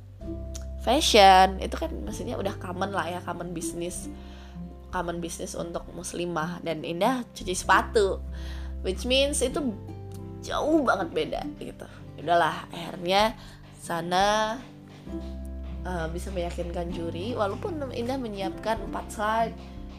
fashion 0.83 1.59
itu 1.59 1.75
kan 1.75 1.91
maksudnya 2.07 2.39
udah 2.39 2.55
common 2.63 2.95
lah 2.95 3.11
ya 3.11 3.21
common 3.27 3.51
bisnis 3.51 4.07
common 4.95 5.19
bisnis 5.21 5.53
untuk 5.59 5.85
muslimah. 5.93 6.63
Dan 6.65 6.81
Indah 6.87 7.27
cuci 7.37 7.53
sepatu 7.53 8.23
which 8.81 9.05
means 9.05 9.43
itu 9.43 9.61
jauh 10.41 10.81
banget 10.87 11.09
beda 11.11 11.43
gitu. 11.59 11.87
Udahlah 12.23 12.71
akhirnya 12.71 13.35
sana 13.77 14.57
uh, 15.85 16.07
bisa 16.11 16.33
meyakinkan 16.33 16.91
juri 16.95 17.37
walaupun 17.37 17.83
Indah 17.93 18.17
menyiapkan 18.17 18.81
4 18.89 19.15
slide 19.15 19.55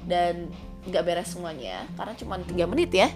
dan 0.08 0.50
nggak 0.88 1.04
beres 1.04 1.36
semuanya 1.36 1.84
karena 2.00 2.16
cuma 2.16 2.40
tiga 2.40 2.64
menit 2.64 2.92
ya 2.96 3.12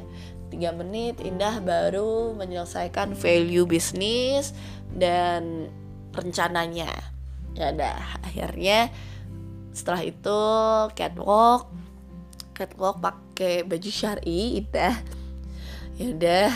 tiga 0.52 0.76
menit 0.76 1.24
Indah 1.24 1.64
baru 1.64 2.36
menyelesaikan 2.36 3.16
value 3.16 3.64
bisnis 3.64 4.52
dan 4.92 5.72
rencananya. 6.12 6.92
Ya 7.56 7.72
udah 7.72 8.20
akhirnya 8.20 8.92
setelah 9.72 10.04
itu 10.04 10.40
catwalk. 10.92 11.72
Catwalk 12.52 13.00
pakai 13.00 13.64
baju 13.64 13.90
syari 13.90 14.60
Indah. 14.60 14.96
Ya 15.96 16.06
udah 16.12 16.50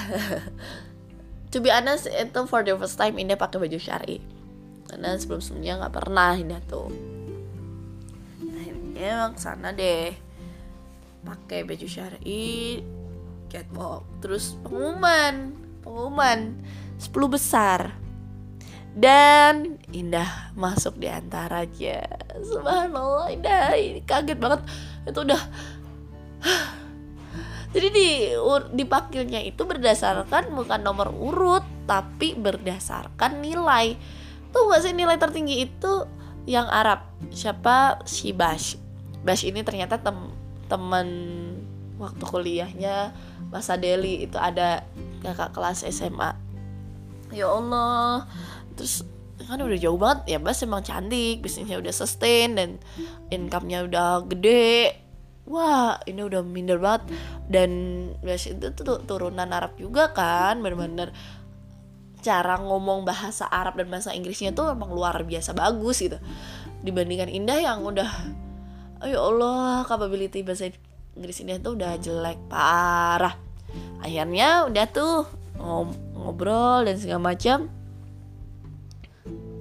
to 1.56 1.64
be 1.64 1.72
honest 1.72 2.12
itu 2.12 2.40
for 2.52 2.62
the 2.68 2.76
first 2.76 3.00
time 3.00 3.16
Indah 3.16 3.40
pakai 3.40 3.64
baju 3.64 3.80
syari. 3.80 4.20
Karena 4.92 5.16
sebelum 5.16 5.40
sebelumnya 5.40 5.80
nggak 5.80 5.96
pernah 5.96 6.36
Indah 6.36 6.62
tuh. 6.68 6.92
Akhirnya 8.44 9.32
sana 9.40 9.72
deh 9.72 10.12
pakai 11.26 11.66
baju 11.66 11.88
syari 11.90 12.80
catwalk. 13.56 14.04
Terus 14.20 14.60
pengumuman 14.68 15.56
pengumuman 15.80 16.60
10 17.00 17.12
besar. 17.32 17.96
Dan 18.96 19.76
Indah 19.92 20.56
masuk 20.56 20.96
di 20.96 21.12
antara 21.12 21.68
aja 21.68 22.04
subhanallah 22.40 23.32
Indah. 23.32 23.76
Ini 23.76 24.04
kaget 24.04 24.40
banget. 24.40 24.68
Itu 25.08 25.24
udah 25.24 25.42
jadi 27.76 27.88
di 27.92 28.10
dipakilnya 28.72 29.44
itu 29.44 29.68
berdasarkan 29.68 30.52
bukan 30.56 30.80
nomor 30.80 31.12
urut 31.12 31.64
tapi 31.88 32.36
berdasarkan 32.36 33.44
nilai. 33.44 34.00
Tuh 34.56 34.72
gak 34.72 34.88
sih 34.88 34.96
nilai 34.96 35.20
tertinggi 35.20 35.68
itu 35.68 36.08
yang 36.48 36.72
Arab? 36.72 37.04
Siapa? 37.36 38.08
Si 38.08 38.32
Bash. 38.32 38.80
Bash 39.28 39.44
ini 39.44 39.60
ternyata 39.66 40.00
tem 40.00 40.16
teman 40.66 41.08
waktu 41.96 42.24
kuliahnya 42.24 43.16
masa 43.50 43.80
Deli 43.80 44.28
itu 44.28 44.36
ada 44.36 44.84
kakak 45.24 45.56
kelas 45.56 45.88
SMA 45.88 46.36
ya 47.32 47.50
Allah 47.50 48.28
terus 48.76 49.08
kan 49.46 49.62
udah 49.62 49.78
jauh 49.78 50.00
banget 50.00 50.36
ya 50.36 50.38
Bas 50.42 50.64
emang 50.66 50.82
cantik 50.82 51.44
bisnisnya 51.44 51.78
udah 51.78 51.94
sustain 51.94 52.58
dan 52.58 52.70
income-nya 53.30 53.86
udah 53.86 54.26
gede. 54.26 55.06
Wah 55.46 56.02
ini 56.10 56.26
udah 56.26 56.42
minder 56.42 56.82
banget. 56.82 57.14
Dan 57.46 57.72
Bas 58.26 58.50
itu 58.50 58.74
tuh 58.74 59.06
turunan 59.06 59.46
Arab 59.54 59.78
juga 59.78 60.10
kan 60.16 60.60
bener-bener 60.64 61.14
cara 62.26 62.58
ngomong 62.58 63.06
bahasa 63.06 63.46
Arab 63.46 63.78
dan 63.78 63.94
bahasa 63.94 64.10
Inggrisnya 64.18 64.50
tuh 64.58 64.74
emang 64.74 64.90
luar 64.90 65.22
biasa 65.22 65.54
bagus 65.54 66.02
gitu. 66.02 66.18
Dibandingkan 66.82 67.30
Indah 67.30 67.62
yang 67.62 67.86
udah 67.86 68.10
ya 69.06 69.22
Allah 69.22 69.86
capability 69.86 70.42
bahasa 70.42 70.74
Inggris 71.16 71.40
Indah 71.40 71.64
tuh 71.64 71.80
udah 71.80 71.96
jelek 71.96 72.40
parah. 72.52 73.40
Akhirnya 74.04 74.68
udah 74.68 74.86
tuh 74.92 75.24
ngobrol 76.14 76.84
dan 76.84 77.00
segala 77.00 77.32
macam. 77.32 77.72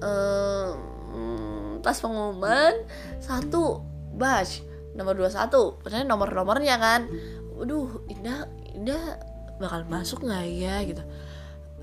Um, 0.05 1.81
pas 1.81 1.97
pengumuman 1.97 2.75
satu 3.23 3.81
batch 4.19 4.61
nomor 4.99 5.17
21 5.17 5.81
padahal 5.81 6.05
nomor-nomornya 6.11 6.77
kan. 6.77 7.07
Waduh 7.55 8.03
indah 8.11 8.51
indah 8.75 9.23
bakal 9.62 9.87
masuk 9.87 10.27
nggak 10.27 10.45
ya 10.51 10.83
gitu. 10.83 11.07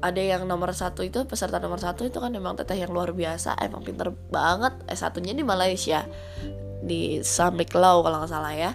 Ada 0.02 0.20
yang 0.20 0.50
nomor 0.50 0.76
satu 0.76 1.06
itu 1.06 1.24
peserta 1.24 1.62
nomor 1.64 1.80
satu 1.80 2.04
itu 2.04 2.20
kan 2.20 2.34
memang 2.34 2.60
teteh 2.60 2.76
yang 2.76 2.92
luar 2.92 3.16
biasa 3.16 3.56
emang 3.62 3.86
pinter 3.86 4.12
banget 4.12 4.74
S 4.92 5.00
satunya 5.00 5.32
di 5.32 5.48
Malaysia. 5.48 6.04
Di 6.82 7.24
Islamic 7.24 7.72
Law 7.72 8.04
kalau 8.04 8.20
nggak 8.26 8.34
salah 8.36 8.52
ya 8.52 8.74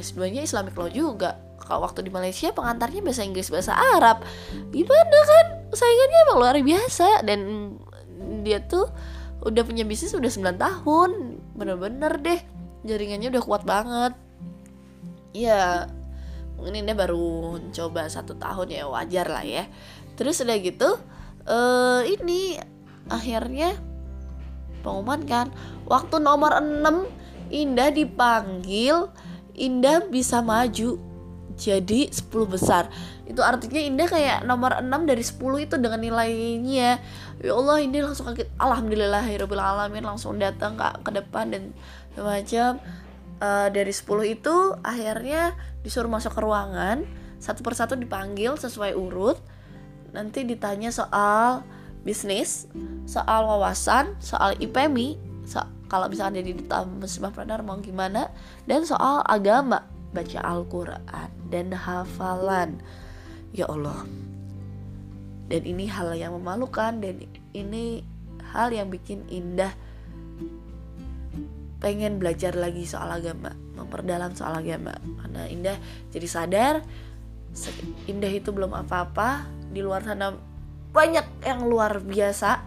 S2 0.00 0.32
nya 0.32 0.42
Islamic 0.42 0.74
Law 0.74 0.88
juga. 0.88 1.36
Kalau 1.60 1.86
waktu 1.86 2.02
di 2.02 2.10
Malaysia 2.10 2.50
pengantarnya 2.50 3.04
bahasa 3.04 3.22
Inggris 3.22 3.52
bahasa 3.52 3.76
Arab. 3.76 4.26
Gimana 4.74 5.18
kan? 5.22 5.46
Saingannya 5.70 6.18
emang 6.26 6.38
luar 6.40 6.56
biasa. 6.58 7.22
Dan 7.22 7.40
dia 8.42 8.64
tuh 8.64 8.90
udah 9.44 9.62
punya 9.62 9.86
bisnis 9.86 10.16
udah 10.16 10.32
9 10.32 10.56
tahun. 10.58 11.10
Bener-bener 11.54 12.12
deh. 12.18 12.40
Jaringannya 12.82 13.28
udah 13.30 13.42
kuat 13.44 13.62
banget. 13.62 14.16
Ya 15.30 15.86
mungkin 16.58 16.84
ini 16.84 16.92
baru 16.92 17.56
coba 17.72 18.10
satu 18.10 18.34
tahun 18.34 18.74
ya 18.74 18.84
wajar 18.90 19.30
lah 19.30 19.44
ya. 19.46 19.64
Terus 20.18 20.42
udah 20.42 20.58
gitu 20.58 20.98
uh, 21.46 22.02
ini 22.02 22.58
akhirnya 23.06 23.78
pengumuman 24.82 25.22
kan. 25.28 25.46
Waktu 25.86 26.18
nomor 26.18 26.58
6 26.58 27.20
Indah 27.50 27.90
dipanggil 27.90 29.10
Indah 29.60 30.08
bisa 30.08 30.40
maju 30.40 30.96
jadi 31.60 32.08
10 32.08 32.32
besar. 32.48 32.88
Itu 33.28 33.44
artinya 33.44 33.76
Indah 33.76 34.08
kayak 34.08 34.48
nomor 34.48 34.80
6 34.80 34.88
dari 35.04 35.20
10 35.20 35.66
itu 35.68 35.74
dengan 35.76 36.00
nilainya. 36.00 36.96
Ya 37.44 37.52
Allah 37.52 37.76
Indah 37.84 38.08
langsung 38.08 38.32
kaget 38.32 38.48
Alhamdulillah 38.56 39.28
alamin 39.28 40.04
langsung 40.08 40.40
datang 40.40 40.80
ke, 40.80 40.88
ke 41.04 41.10
depan 41.20 41.52
dan 41.52 41.62
semacam 42.16 42.80
uh, 43.44 43.68
dari 43.68 43.92
10 43.92 44.34
itu 44.40 44.56
akhirnya 44.80 45.52
disuruh 45.84 46.08
masuk 46.08 46.32
ke 46.32 46.40
ruangan. 46.40 47.04
Satu 47.36 47.60
persatu 47.60 47.92
dipanggil 47.96 48.56
sesuai 48.56 48.96
urut. 48.96 49.36
Nanti 50.16 50.42
ditanya 50.48 50.88
soal 50.88 51.62
bisnis 52.00 52.64
soal 53.04 53.44
wawasan 53.44 54.16
soal 54.20 54.56
IPMI 54.56 55.20
so, 55.44 55.60
kalau 55.90 56.06
misalnya 56.06 56.38
jadi 56.38 56.54
duta 56.54 56.86
muslimah 56.86 57.34
pradar 57.34 57.66
mau 57.66 57.82
gimana? 57.82 58.30
Dan 58.62 58.86
soal 58.86 59.26
agama 59.26 59.82
baca 60.14 60.38
Al-Quran 60.38 61.30
dan 61.50 61.74
hafalan. 61.74 62.78
Ya 63.50 63.66
Allah. 63.66 64.06
Dan 65.50 65.66
ini 65.66 65.90
hal 65.90 66.14
yang 66.14 66.38
memalukan 66.38 67.02
dan 67.02 67.26
ini 67.50 68.06
hal 68.54 68.70
yang 68.70 68.86
bikin 68.86 69.26
indah 69.26 69.74
pengen 71.82 72.22
belajar 72.22 72.54
lagi 72.54 72.86
soal 72.86 73.10
agama 73.10 73.50
memperdalam 73.74 74.30
soal 74.38 74.62
agama. 74.62 74.94
Karena 74.94 75.50
indah 75.50 75.76
jadi 76.14 76.26
sadar 76.30 76.74
indah 78.06 78.30
itu 78.30 78.54
belum 78.54 78.70
apa-apa. 78.86 79.50
Di 79.74 79.82
luar 79.82 80.06
sana 80.06 80.38
banyak 80.94 81.26
yang 81.42 81.66
luar 81.66 81.98
biasa. 81.98 82.62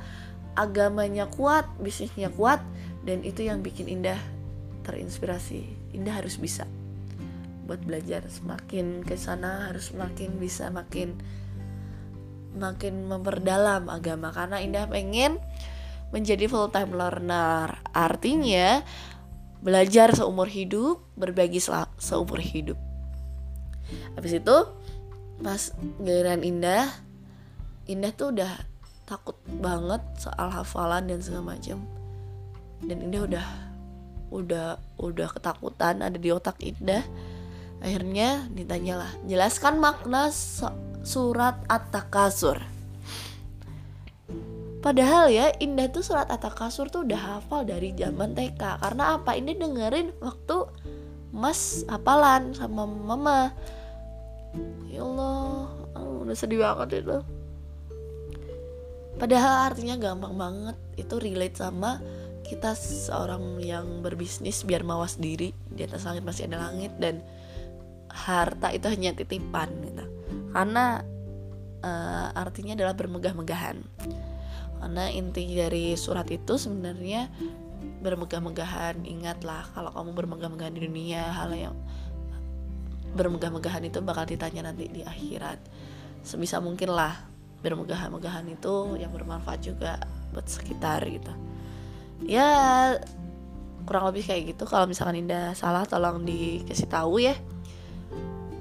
Agamanya 0.54 1.32
kuat 1.32 1.66
bisnisnya 1.82 2.30
kuat 2.30 2.62
dan 3.04 3.22
itu 3.24 3.48
yang 3.48 3.60
bikin 3.60 3.92
Indah 3.92 4.20
terinspirasi. 4.88 5.96
Indah 5.96 6.20
harus 6.20 6.40
bisa 6.40 6.68
buat 7.64 7.80
belajar 7.80 8.28
semakin 8.28 9.08
ke 9.08 9.16
sana 9.16 9.72
harus 9.72 9.96
semakin 9.96 10.36
bisa 10.36 10.68
makin 10.68 11.16
makin 12.56 13.08
memperdalam 13.08 13.88
agama. 13.88 14.32
Karena 14.36 14.60
Indah 14.60 14.88
pengen 14.88 15.40
menjadi 16.12 16.48
full 16.48 16.72
time 16.72 16.96
learner. 16.96 17.80
Artinya 17.92 18.84
belajar 19.64 20.12
seumur 20.12 20.52
hidup 20.52 21.00
berbagi 21.16 21.64
seumur 22.00 22.40
hidup. 22.40 22.80
Habis 24.20 24.44
itu 24.44 24.58
pas 25.44 25.62
giliran 26.00 26.40
Indah 26.40 26.88
Indah 27.84 28.16
tuh 28.16 28.32
udah 28.32 28.64
takut 29.04 29.36
banget 29.60 30.00
soal 30.16 30.48
hafalan 30.56 31.12
dan 31.12 31.20
segala 31.20 31.56
macam 31.56 31.84
dan 32.86 32.98
Indah 33.04 33.24
udah 33.26 33.48
udah 34.34 34.68
udah 35.00 35.28
ketakutan 35.32 36.02
ada 36.02 36.18
di 36.18 36.30
otak 36.34 36.60
Indah. 36.64 37.04
Akhirnya 37.84 38.48
ditanyalah 38.56 39.12
jelaskan 39.28 39.76
makna 39.76 40.32
surat 41.04 41.60
at-takasur 41.68 42.64
Padahal 44.84 45.32
ya 45.32 45.48
Indah 45.64 45.88
tuh 45.88 46.04
surat 46.04 46.28
at-takasur 46.28 46.92
tuh 46.92 47.08
udah 47.08 47.40
hafal 47.40 47.64
dari 47.64 47.96
zaman 47.96 48.36
TK 48.36 48.84
Karena 48.84 49.16
apa? 49.16 49.36
Indah 49.36 49.56
dengerin 49.56 50.12
waktu 50.20 50.68
Mas 51.34 51.82
hafalan 51.90 52.54
sama 52.54 52.84
mama. 52.84 53.56
Ya 54.92 55.02
Allah 55.02 55.72
Udah 55.98 56.36
sedih 56.36 56.64
banget 56.64 57.04
itu. 57.04 57.20
Padahal 59.18 59.72
artinya 59.72 59.96
gampang 59.96 60.36
banget. 60.36 60.78
Itu 61.00 61.20
relate 61.20 61.60
sama 61.60 62.04
kita 62.44 62.76
seorang 62.76 63.58
yang 63.64 64.04
berbisnis 64.04 64.68
biar 64.68 64.84
mawas 64.84 65.16
diri 65.16 65.56
di 65.72 65.82
atas 65.88 66.04
langit 66.04 66.28
masih 66.28 66.52
ada 66.52 66.70
langit 66.70 66.92
dan 67.00 67.24
harta 68.12 68.70
itu 68.70 68.86
hanya 68.92 69.16
titipan 69.16 69.72
gitu. 69.82 70.06
Karena 70.54 71.02
uh, 71.82 72.28
artinya 72.36 72.78
adalah 72.78 72.94
bermegah-megahan. 72.94 73.82
Karena 74.84 75.04
inti 75.10 75.48
dari 75.56 75.96
surat 75.96 76.28
itu 76.30 76.60
sebenarnya 76.60 77.32
bermegah-megahan. 78.04 79.08
Ingatlah 79.08 79.72
kalau 79.72 79.90
kamu 79.96 80.12
bermegah-megahan 80.14 80.76
di 80.76 80.82
dunia 80.86 81.24
hal 81.34 81.56
yang 81.56 81.76
bermegah-megahan 83.16 83.88
itu 83.88 84.04
bakal 84.04 84.28
ditanya 84.28 84.70
nanti 84.70 84.92
di 84.92 85.02
akhirat. 85.02 85.58
Sebisa 86.22 86.60
mungkin 86.60 86.92
lah 86.92 87.16
bermegah-megahan 87.64 88.46
itu 88.52 89.00
yang 89.00 89.16
bermanfaat 89.16 89.60
juga 89.64 90.04
buat 90.36 90.44
sekitar 90.46 91.08
gitu 91.08 91.32
ya 92.28 92.48
kurang 93.84 94.10
lebih 94.12 94.24
kayak 94.24 94.56
gitu. 94.56 94.64
Kalau 94.64 94.88
misalkan 94.88 95.20
Indah 95.20 95.56
salah 95.56 95.84
tolong 95.84 96.24
dikasih 96.24 96.88
tahu 96.88 97.24
ya. 97.24 97.36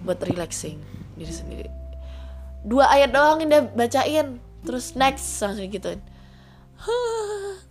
Buat 0.01 0.25
relaxing 0.25 0.81
Diri 1.13 1.29
sendiri. 1.29 1.69
Dua 2.65 2.89
ayat 2.89 3.13
doang 3.13 3.45
Indah 3.45 3.69
bacain. 3.77 4.41
Terus 4.65 4.97
next 4.97 5.37
langsung 5.41 5.69
gituin 5.69 6.01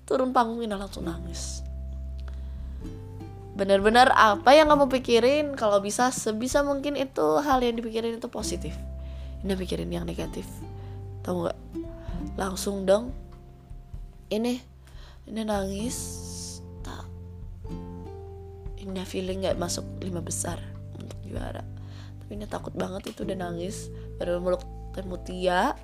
Turun 0.06 0.30
panggung 0.30 0.62
Indah 0.62 0.78
langsung 0.78 1.02
nangis 1.02 1.66
benar-benar 3.60 4.08
apa 4.16 4.56
yang 4.56 4.72
kamu 4.72 4.88
pikirin 4.88 5.52
kalau 5.52 5.84
bisa 5.84 6.08
sebisa 6.08 6.64
mungkin 6.64 6.96
itu 6.96 7.44
hal 7.44 7.60
yang 7.60 7.76
dipikirin 7.76 8.16
itu 8.16 8.32
positif. 8.32 8.72
Ini 9.44 9.52
pikirin 9.52 9.92
yang 9.92 10.08
negatif. 10.08 10.48
Tahu 11.20 11.44
nggak? 11.44 11.58
Langsung 12.40 12.88
dong. 12.88 13.12
Ini 14.32 14.56
ini 15.28 15.40
nangis. 15.44 15.96
Tak. 16.80 17.04
Ini 18.80 19.04
feeling 19.04 19.44
nggak 19.44 19.60
masuk 19.60 19.84
lima 20.00 20.24
besar 20.24 20.56
untuk 20.96 21.20
juara. 21.28 21.60
Tapi 22.24 22.40
ini 22.40 22.48
takut 22.48 22.72
banget 22.72 23.12
itu 23.12 23.28
udah 23.28 23.36
nangis. 23.44 23.92
Baru 24.16 24.40
meluk 24.40 24.64
Temutia 24.90 25.78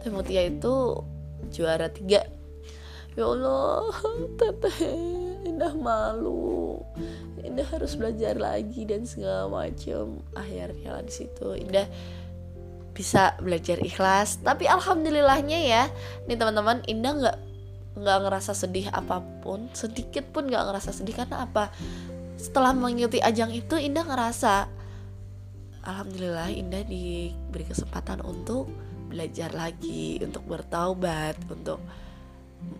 Temutia 0.00 0.48
itu 0.48 1.04
juara 1.52 1.92
tiga 1.92 2.24
ya 3.18 3.24
Allah 3.26 3.90
teteh 4.38 5.30
Indah 5.40 5.72
malu. 5.72 6.80
Indah 7.40 7.64
harus 7.72 7.96
belajar 7.96 8.36
lagi 8.36 8.84
dan 8.84 9.08
segala 9.08 9.48
macam 9.48 10.20
akhirnya 10.36 11.00
lah 11.00 11.04
di 11.04 11.12
situ. 11.12 11.56
Indah 11.56 11.88
bisa 12.92 13.36
belajar 13.40 13.80
ikhlas. 13.80 14.40
Tapi 14.44 14.68
alhamdulillahnya 14.68 15.58
ya 15.64 15.88
nih 16.28 16.36
teman-teman 16.36 16.84
Indah 16.84 17.12
nggak 17.16 17.38
nggak 17.96 18.18
ngerasa 18.24 18.52
sedih 18.52 18.92
apa 18.92 19.24
pun. 19.40 19.72
Sedikit 19.72 20.28
pun 20.28 20.48
nggak 20.48 20.64
ngerasa 20.68 20.92
sedih. 20.92 21.16
Karena 21.16 21.48
apa? 21.48 21.72
Setelah 22.36 22.76
mengikuti 22.76 23.20
ajang 23.20 23.52
itu 23.52 23.76
Indah 23.80 24.04
ngerasa 24.04 24.68
alhamdulillah 25.84 26.52
Indah 26.52 26.84
diberi 26.84 27.64
kesempatan 27.64 28.20
untuk 28.24 28.68
belajar 29.10 29.50
lagi 29.52 30.20
untuk 30.22 30.46
bertaubat 30.46 31.36
untuk 31.50 31.82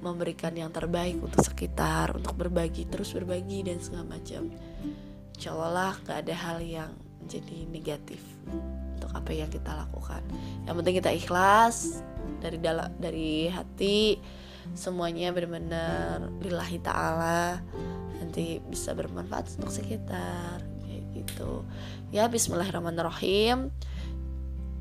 memberikan 0.01 0.53
yang 0.57 0.73
terbaik 0.73 1.21
untuk 1.21 1.45
sekitar 1.45 2.17
untuk 2.17 2.37
berbagi 2.37 2.89
terus 2.89 3.13
berbagi 3.13 3.65
dan 3.65 3.81
segala 3.81 4.17
macam. 4.17 4.49
Insya 5.37 5.57
Allah 5.57 5.97
gak 6.05 6.19
ada 6.29 6.35
hal 6.37 6.59
yang 6.61 6.93
jadi 7.29 7.69
negatif 7.69 8.21
untuk 8.97 9.13
apa 9.13 9.31
yang 9.33 9.49
kita 9.53 9.73
lakukan. 9.73 10.25
Yang 10.65 10.75
penting 10.81 10.95
kita 11.01 11.11
ikhlas 11.17 11.77
dari 12.41 12.59
dalam 12.61 12.89
dari 12.97 13.49
hati 13.53 14.21
semuanya 14.73 15.35
benar-benar 15.35 16.31
lillahi 16.41 16.79
ta'ala 16.79 17.59
nanti 18.21 18.61
bisa 18.71 18.95
bermanfaat 18.95 19.59
untuk 19.61 19.73
sekitar 19.73 20.65
kayak 20.85 21.05
gitu. 21.17 21.65
Ya 22.13 22.29
bismillahirrahmanirrahim. 22.29 23.73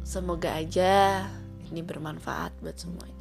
Semoga 0.04 0.58
aja 0.58 1.28
ini 1.70 1.86
bermanfaat 1.86 2.58
buat 2.66 2.76
semuanya 2.82 3.19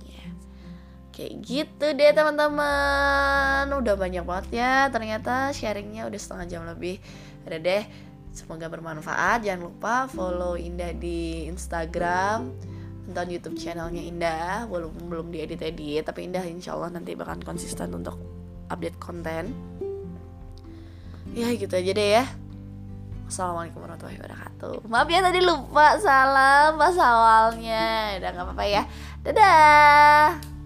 kayak 1.18 1.34
gitu 1.42 1.86
deh 1.98 2.14
teman-teman. 2.14 3.66
Udah 3.74 3.98
banyak 3.98 4.22
banget 4.22 4.62
ya 4.62 4.86
ternyata 4.86 5.50
sharingnya 5.50 6.06
udah 6.06 6.20
setengah 6.22 6.46
jam 6.46 6.62
lebih. 6.62 7.02
Ada 7.42 7.58
deh 7.58 7.82
semoga 8.30 8.70
bermanfaat. 8.70 9.42
Jangan 9.42 9.66
lupa 9.66 10.06
follow 10.06 10.54
Indah 10.54 10.94
di 10.94 11.50
Instagram. 11.50 12.54
Nonton 13.10 13.34
YouTube 13.34 13.58
channelnya 13.58 14.04
Indah 14.06 14.70
belum 14.70 15.34
diedit 15.34 15.58
edit 15.58 16.06
tapi 16.06 16.30
Indah 16.30 16.46
insya 16.46 16.78
Allah 16.78 16.94
nanti 16.94 17.18
bakal 17.18 17.42
konsisten 17.42 17.90
untuk 17.90 18.14
update 18.70 19.02
konten. 19.02 19.50
Ya 21.34 21.50
gitu 21.50 21.74
aja 21.74 21.90
deh 21.90 22.10
ya. 22.22 22.24
Assalamualaikum 23.26 23.84
warahmatullahi 23.84 24.22
wabarakatuh. 24.22 24.88
Maaf 24.88 25.08
ya 25.10 25.20
tadi 25.20 25.40
lupa 25.42 25.98
salam 25.98 26.78
pas 26.78 26.96
awalnya. 26.96 28.16
Udah 28.22 28.30
gak 28.32 28.44
apa-apa 28.46 28.64
ya. 28.64 28.82
Dadah 29.20 30.57